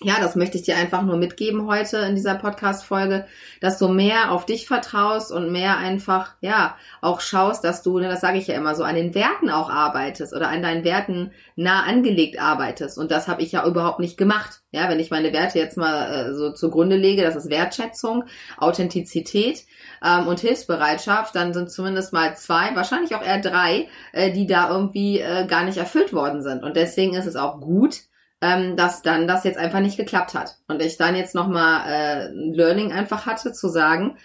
ja, 0.02 0.16
das 0.20 0.36
möchte 0.36 0.58
ich 0.58 0.64
dir 0.64 0.76
einfach 0.76 1.04
nur 1.04 1.18
mitgeben 1.18 1.68
heute 1.68 1.98
in 1.98 2.16
dieser 2.16 2.36
Podcast-Folge, 2.36 3.26
dass 3.62 3.78
du 3.78 3.88
mehr 3.88 4.32
auf 4.32 4.46
dich 4.46 4.68
vertraust 4.68 5.32
und 5.32 5.52
mehr 5.52 5.78
einfach, 5.78 6.34
ja, 6.42 6.76
auch 7.00 7.22
schaust, 7.22 7.64
dass 7.64 7.84
du, 7.84 8.00
ne, 8.00 8.10
das 8.10 8.22
sage 8.22 8.40
ich 8.40 8.48
ja 8.48 8.56
immer 8.56 8.76
so, 8.76 8.84
an 8.84 8.96
den 8.96 9.14
Werten 9.14 9.50
auch 9.50 9.70
arbeitest 9.70 10.34
oder 10.34 10.50
an 10.50 10.64
deinen 10.64 10.84
Werten 10.84 11.32
nah 11.56 11.84
angelegt 11.84 12.40
arbeitest. 12.40 12.98
Und 12.98 13.12
das 13.12 13.28
habe 13.28 13.44
ich 13.44 13.52
ja 13.52 13.66
überhaupt 13.66 14.00
nicht 14.00 14.18
gemacht. 14.18 14.62
Ja, 14.72 14.90
wenn 14.90 15.00
ich 15.00 15.12
meine 15.12 15.32
Werte 15.32 15.60
jetzt 15.60 15.78
mal 15.78 16.12
äh, 16.12 16.34
so 16.34 16.52
zugrunde 16.52 16.96
lege, 16.96 17.22
das 17.22 17.36
ist 17.36 17.52
Wertschätzung, 17.52 18.24
Authentizität 18.58 19.64
ähm, 20.04 20.28
und 20.28 20.40
Hilfsbereitschaft, 20.40 21.36
dann 21.36 21.54
sind 21.54 21.72
zumindest 21.72 22.14
mal 22.14 22.36
zwei, 22.36 22.76
wahrscheinlich 22.76 23.16
auch 23.16 23.24
eher 23.24 23.40
drei, 23.40 23.88
äh, 24.12 24.32
die 24.32 24.48
da 24.48 24.70
irgendwie 24.70 25.20
äh, 25.20 25.46
gar 25.46 25.64
nicht 25.64 25.78
erfüllt 25.78 26.14
worden 26.14 26.42
sind. 26.42 26.64
Und 26.64 26.76
deswegen 26.76 27.14
ist 27.14 27.28
es 27.28 27.36
auch 27.36 27.62
gut, 27.62 28.02
ähm, 28.44 28.76
dass 28.76 29.02
dann 29.02 29.26
das 29.26 29.46
jetzt 29.46 29.58
einfach 29.58 29.80
nicht 29.80 29.96
geklappt 29.96 30.34
hat. 30.34 30.58
Und 30.68 30.82
ich 30.82 30.98
dann 30.98 31.16
jetzt 31.16 31.34
nochmal 31.34 31.84
äh, 31.88 32.28
Learning 32.34 32.92
einfach 32.92 33.26
hatte, 33.26 33.54
zu 33.54 33.70
sagen, 33.70 34.18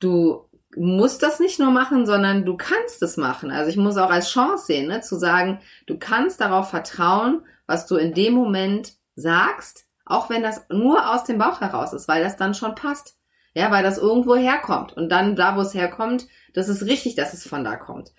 du 0.00 0.48
musst 0.74 1.22
das 1.22 1.38
nicht 1.38 1.58
nur 1.58 1.70
machen, 1.70 2.06
sondern 2.06 2.46
du 2.46 2.56
kannst 2.56 3.02
es 3.02 3.18
machen. 3.18 3.50
Also 3.50 3.68
ich 3.68 3.76
muss 3.76 3.98
auch 3.98 4.10
als 4.10 4.30
Chance 4.30 4.64
sehen, 4.64 4.88
ne, 4.88 5.02
zu 5.02 5.18
sagen, 5.18 5.60
du 5.86 5.98
kannst 5.98 6.40
darauf 6.40 6.70
vertrauen, 6.70 7.44
was 7.66 7.86
du 7.86 7.96
in 7.96 8.14
dem 8.14 8.32
Moment 8.32 8.94
sagst, 9.16 9.84
auch 10.06 10.30
wenn 10.30 10.42
das 10.42 10.64
nur 10.70 11.12
aus 11.12 11.24
dem 11.24 11.36
Bauch 11.36 11.60
heraus 11.60 11.92
ist, 11.92 12.08
weil 12.08 12.24
das 12.24 12.38
dann 12.38 12.54
schon 12.54 12.74
passt. 12.74 13.18
Ja, 13.54 13.70
weil 13.70 13.82
das 13.82 13.98
irgendwo 13.98 14.34
herkommt. 14.34 14.94
Und 14.94 15.10
dann 15.10 15.36
da, 15.36 15.56
wo 15.56 15.60
es 15.60 15.74
herkommt, 15.74 16.26
das 16.54 16.70
ist 16.70 16.86
richtig, 16.86 17.16
dass 17.16 17.34
es 17.34 17.46
von 17.46 17.64
da 17.64 17.76
kommt. 17.76 18.12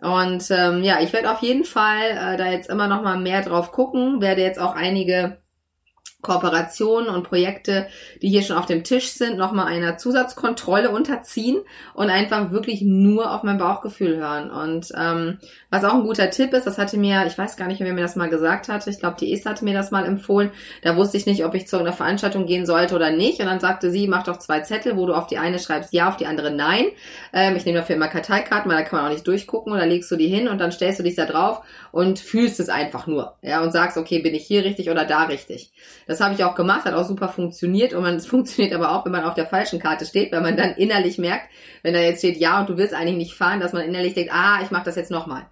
Und 0.00 0.50
ähm, 0.50 0.82
ja, 0.82 1.00
ich 1.00 1.12
werde 1.12 1.30
auf 1.30 1.40
jeden 1.40 1.64
Fall 1.64 2.10
äh, 2.10 2.36
da 2.36 2.50
jetzt 2.50 2.68
immer 2.68 2.88
noch 2.88 3.02
mal 3.02 3.18
mehr 3.18 3.42
drauf 3.42 3.72
gucken, 3.72 4.20
werde 4.20 4.42
jetzt 4.42 4.58
auch 4.58 4.74
einige 4.74 5.38
Kooperationen 6.24 7.08
und 7.08 7.22
Projekte, 7.22 7.86
die 8.20 8.28
hier 8.28 8.42
schon 8.42 8.56
auf 8.56 8.66
dem 8.66 8.82
Tisch 8.82 9.10
sind, 9.10 9.38
nochmal 9.38 9.66
einer 9.66 9.96
Zusatzkontrolle 9.96 10.90
unterziehen 10.90 11.60
und 11.94 12.10
einfach 12.10 12.50
wirklich 12.50 12.82
nur 12.82 13.32
auf 13.32 13.44
mein 13.44 13.58
Bauchgefühl 13.58 14.16
hören. 14.16 14.50
Und 14.50 14.92
ähm, 14.98 15.38
was 15.70 15.84
auch 15.84 15.94
ein 15.94 16.02
guter 16.02 16.30
Tipp 16.30 16.52
ist, 16.52 16.66
das 16.66 16.78
hatte 16.78 16.96
mir, 16.96 17.24
ich 17.26 17.38
weiß 17.38 17.56
gar 17.56 17.68
nicht, 17.68 17.80
wer 17.80 17.92
mir 17.92 18.00
das 18.00 18.16
mal 18.16 18.28
gesagt 18.28 18.68
hatte, 18.68 18.90
ich 18.90 18.98
glaube, 18.98 19.16
die 19.20 19.32
Esther 19.32 19.52
hatte 19.52 19.64
mir 19.64 19.74
das 19.74 19.90
mal 19.90 20.04
empfohlen, 20.04 20.50
da 20.82 20.96
wusste 20.96 21.16
ich 21.16 21.26
nicht, 21.26 21.44
ob 21.44 21.54
ich 21.54 21.68
zu 21.68 21.78
einer 21.78 21.92
Veranstaltung 21.92 22.46
gehen 22.46 22.66
sollte 22.66 22.94
oder 22.94 23.10
nicht. 23.10 23.40
Und 23.40 23.46
dann 23.46 23.60
sagte 23.60 23.90
sie, 23.90 24.08
mach 24.08 24.24
doch 24.24 24.38
zwei 24.38 24.60
Zettel, 24.60 24.96
wo 24.96 25.06
du 25.06 25.14
auf 25.14 25.26
die 25.26 25.38
eine 25.38 25.58
schreibst 25.58 25.92
ja, 25.92 26.08
auf 26.08 26.16
die 26.16 26.26
andere 26.26 26.50
nein. 26.50 26.86
Ähm, 27.32 27.56
ich 27.56 27.64
nehme 27.64 27.78
dafür 27.78 27.96
immer 27.96 28.08
Karteikarten, 28.08 28.70
weil 28.70 28.78
da 28.78 28.84
kann 28.84 28.98
man 28.98 29.08
auch 29.08 29.12
nicht 29.12 29.26
durchgucken 29.26 29.72
und 29.72 29.78
dann 29.78 29.88
legst 29.88 30.10
du 30.10 30.16
die 30.16 30.28
hin 30.28 30.48
und 30.48 30.58
dann 30.58 30.72
stellst 30.72 30.98
du 30.98 31.02
dich 31.02 31.14
da 31.14 31.26
drauf 31.26 31.62
und 31.92 32.18
fühlst 32.18 32.60
es 32.60 32.68
einfach 32.68 33.06
nur. 33.06 33.36
Ja, 33.42 33.62
und 33.62 33.72
sagst, 33.72 33.96
okay, 33.96 34.20
bin 34.20 34.34
ich 34.34 34.46
hier 34.46 34.64
richtig 34.64 34.90
oder 34.90 35.04
da 35.04 35.24
richtig. 35.24 35.72
Das 36.06 36.13
das 36.14 36.24
habe 36.24 36.34
ich 36.34 36.44
auch 36.44 36.54
gemacht, 36.54 36.84
hat 36.84 36.94
auch 36.94 37.06
super 37.06 37.28
funktioniert 37.28 37.92
und 37.92 38.02
man, 38.02 38.14
es 38.14 38.26
funktioniert 38.34 38.74
aber 38.74 38.92
auch, 38.92 39.04
wenn 39.04 39.12
man 39.12 39.24
auf 39.24 39.34
der 39.34 39.46
falschen 39.46 39.80
Karte 39.80 40.06
steht, 40.06 40.32
weil 40.32 40.40
man 40.40 40.56
dann 40.56 40.74
innerlich 40.74 41.18
merkt, 41.18 41.48
wenn 41.82 41.92
da 41.92 42.00
jetzt 42.00 42.20
steht 42.20 42.36
ja 42.36 42.60
und 42.60 42.68
du 42.68 42.76
willst 42.76 42.94
eigentlich 42.94 43.16
nicht 43.16 43.34
fahren, 43.34 43.60
dass 43.60 43.72
man 43.72 43.82
innerlich 43.82 44.14
denkt, 44.14 44.32
ah, 44.32 44.60
ich 44.62 44.70
mache 44.70 44.84
das 44.84 44.96
jetzt 44.96 45.10
nochmal. 45.10 45.46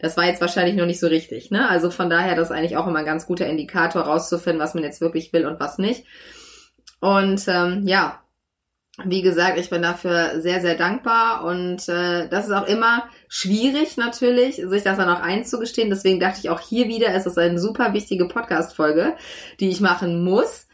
Das 0.00 0.16
war 0.16 0.26
jetzt 0.26 0.40
wahrscheinlich 0.40 0.76
noch 0.76 0.86
nicht 0.86 1.00
so 1.00 1.06
richtig. 1.06 1.50
Ne? 1.50 1.68
Also 1.68 1.90
von 1.90 2.10
daher, 2.10 2.34
das 2.34 2.50
ist 2.50 2.56
eigentlich 2.56 2.76
auch 2.76 2.86
immer 2.86 2.98
ein 2.98 3.04
ganz 3.04 3.26
guter 3.26 3.46
Indikator 3.46 4.02
rauszufinden, 4.02 4.60
was 4.60 4.74
man 4.74 4.82
jetzt 4.82 5.00
wirklich 5.00 5.32
will 5.32 5.46
und 5.46 5.60
was 5.60 5.78
nicht. 5.78 6.04
Und 7.00 7.46
ähm, 7.46 7.86
ja, 7.86 8.20
wie 9.04 9.22
gesagt, 9.22 9.58
ich 9.58 9.70
bin 9.70 9.82
dafür 9.82 10.40
sehr, 10.40 10.60
sehr 10.60 10.74
dankbar 10.74 11.44
und 11.44 11.88
äh, 11.88 12.28
das 12.28 12.46
ist 12.46 12.52
auch 12.52 12.66
immer 12.66 13.08
schwierig 13.28 13.96
natürlich, 13.96 14.56
sich 14.56 14.82
das 14.82 14.98
dann 14.98 15.08
auch 15.08 15.20
einzugestehen. 15.20 15.90
Deswegen 15.90 16.18
dachte 16.18 16.40
ich 16.40 16.50
auch 16.50 16.60
hier 16.60 16.88
wieder, 16.88 17.14
es 17.14 17.26
ist 17.26 17.38
eine 17.38 17.60
super 17.60 17.92
wichtige 17.92 18.26
Podcast-Folge, 18.26 19.14
die 19.60 19.68
ich 19.68 19.80
machen 19.80 20.24
muss. 20.24 20.66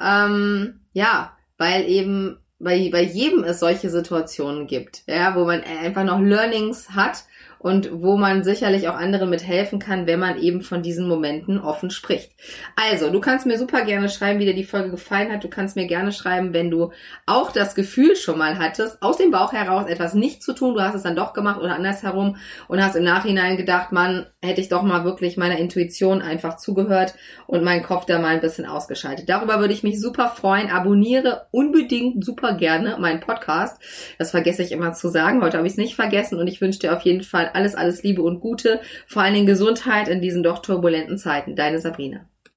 Ähm, 0.00 0.80
ja, 0.92 1.36
weil 1.58 1.88
eben 1.88 2.38
bei, 2.60 2.88
bei 2.92 3.02
jedem 3.02 3.42
es 3.42 3.58
solche 3.58 3.90
Situationen 3.90 4.68
gibt, 4.68 5.02
ja, 5.06 5.34
wo 5.34 5.44
man 5.44 5.62
einfach 5.62 6.04
noch 6.04 6.20
Learnings 6.20 6.90
hat 6.90 7.24
und 7.62 7.90
wo 7.92 8.16
man 8.16 8.42
sicherlich 8.44 8.88
auch 8.88 8.96
anderen 8.96 9.30
mit 9.30 9.46
helfen 9.46 9.78
kann, 9.78 10.06
wenn 10.06 10.18
man 10.18 10.38
eben 10.38 10.62
von 10.62 10.82
diesen 10.82 11.08
Momenten 11.08 11.58
offen 11.58 11.90
spricht. 11.90 12.32
Also, 12.76 13.10
du 13.10 13.20
kannst 13.20 13.46
mir 13.46 13.58
super 13.58 13.84
gerne 13.84 14.08
schreiben, 14.08 14.40
wie 14.40 14.44
dir 14.44 14.54
die 14.54 14.64
Folge 14.64 14.90
gefallen 14.90 15.32
hat. 15.32 15.44
Du 15.44 15.48
kannst 15.48 15.76
mir 15.76 15.86
gerne 15.86 16.12
schreiben, 16.12 16.52
wenn 16.52 16.70
du 16.70 16.90
auch 17.26 17.52
das 17.52 17.74
Gefühl 17.74 18.16
schon 18.16 18.38
mal 18.38 18.58
hattest, 18.58 19.00
aus 19.00 19.16
dem 19.16 19.30
Bauch 19.30 19.52
heraus 19.52 19.86
etwas 19.86 20.14
nicht 20.14 20.42
zu 20.42 20.52
tun, 20.52 20.74
du 20.74 20.80
hast 20.80 20.94
es 20.94 21.02
dann 21.02 21.16
doch 21.16 21.32
gemacht 21.32 21.60
oder 21.60 21.74
andersherum 21.74 22.36
und 22.68 22.82
hast 22.82 22.96
im 22.96 23.04
Nachhinein 23.04 23.56
gedacht, 23.56 23.92
man, 23.92 24.26
hätte 24.42 24.60
ich 24.60 24.68
doch 24.68 24.82
mal 24.82 25.04
wirklich 25.04 25.36
meiner 25.36 25.58
Intuition 25.58 26.20
einfach 26.20 26.56
zugehört 26.56 27.14
und 27.46 27.62
meinen 27.62 27.84
Kopf 27.84 28.06
da 28.06 28.18
mal 28.18 28.34
ein 28.34 28.40
bisschen 28.40 28.66
ausgeschaltet. 28.66 29.28
Darüber 29.28 29.60
würde 29.60 29.72
ich 29.72 29.84
mich 29.84 30.00
super 30.00 30.28
freuen. 30.28 30.70
Abonniere 30.70 31.46
unbedingt 31.52 32.24
super 32.24 32.54
gerne 32.54 32.96
meinen 32.98 33.20
Podcast. 33.20 33.80
Das 34.18 34.32
vergesse 34.32 34.62
ich 34.62 34.72
immer 34.72 34.94
zu 34.94 35.08
sagen. 35.08 35.42
Heute 35.42 35.58
habe 35.58 35.66
ich 35.66 35.74
es 35.74 35.78
nicht 35.78 35.94
vergessen 35.94 36.38
und 36.38 36.48
ich 36.48 36.60
wünsche 36.60 36.80
dir 36.80 36.96
auf 36.96 37.02
jeden 37.02 37.22
Fall 37.22 37.51
alles, 37.54 37.74
alles 37.74 38.02
Liebe 38.02 38.22
und 38.22 38.40
Gute, 38.40 38.80
vor 39.06 39.22
allen 39.22 39.34
Dingen 39.34 39.46
Gesundheit 39.46 40.08
in 40.08 40.20
diesen 40.20 40.42
doch 40.42 40.60
turbulenten 40.60 41.18
Zeiten. 41.18 41.56
Deine 41.56 41.80
Sabrina. 41.80 42.26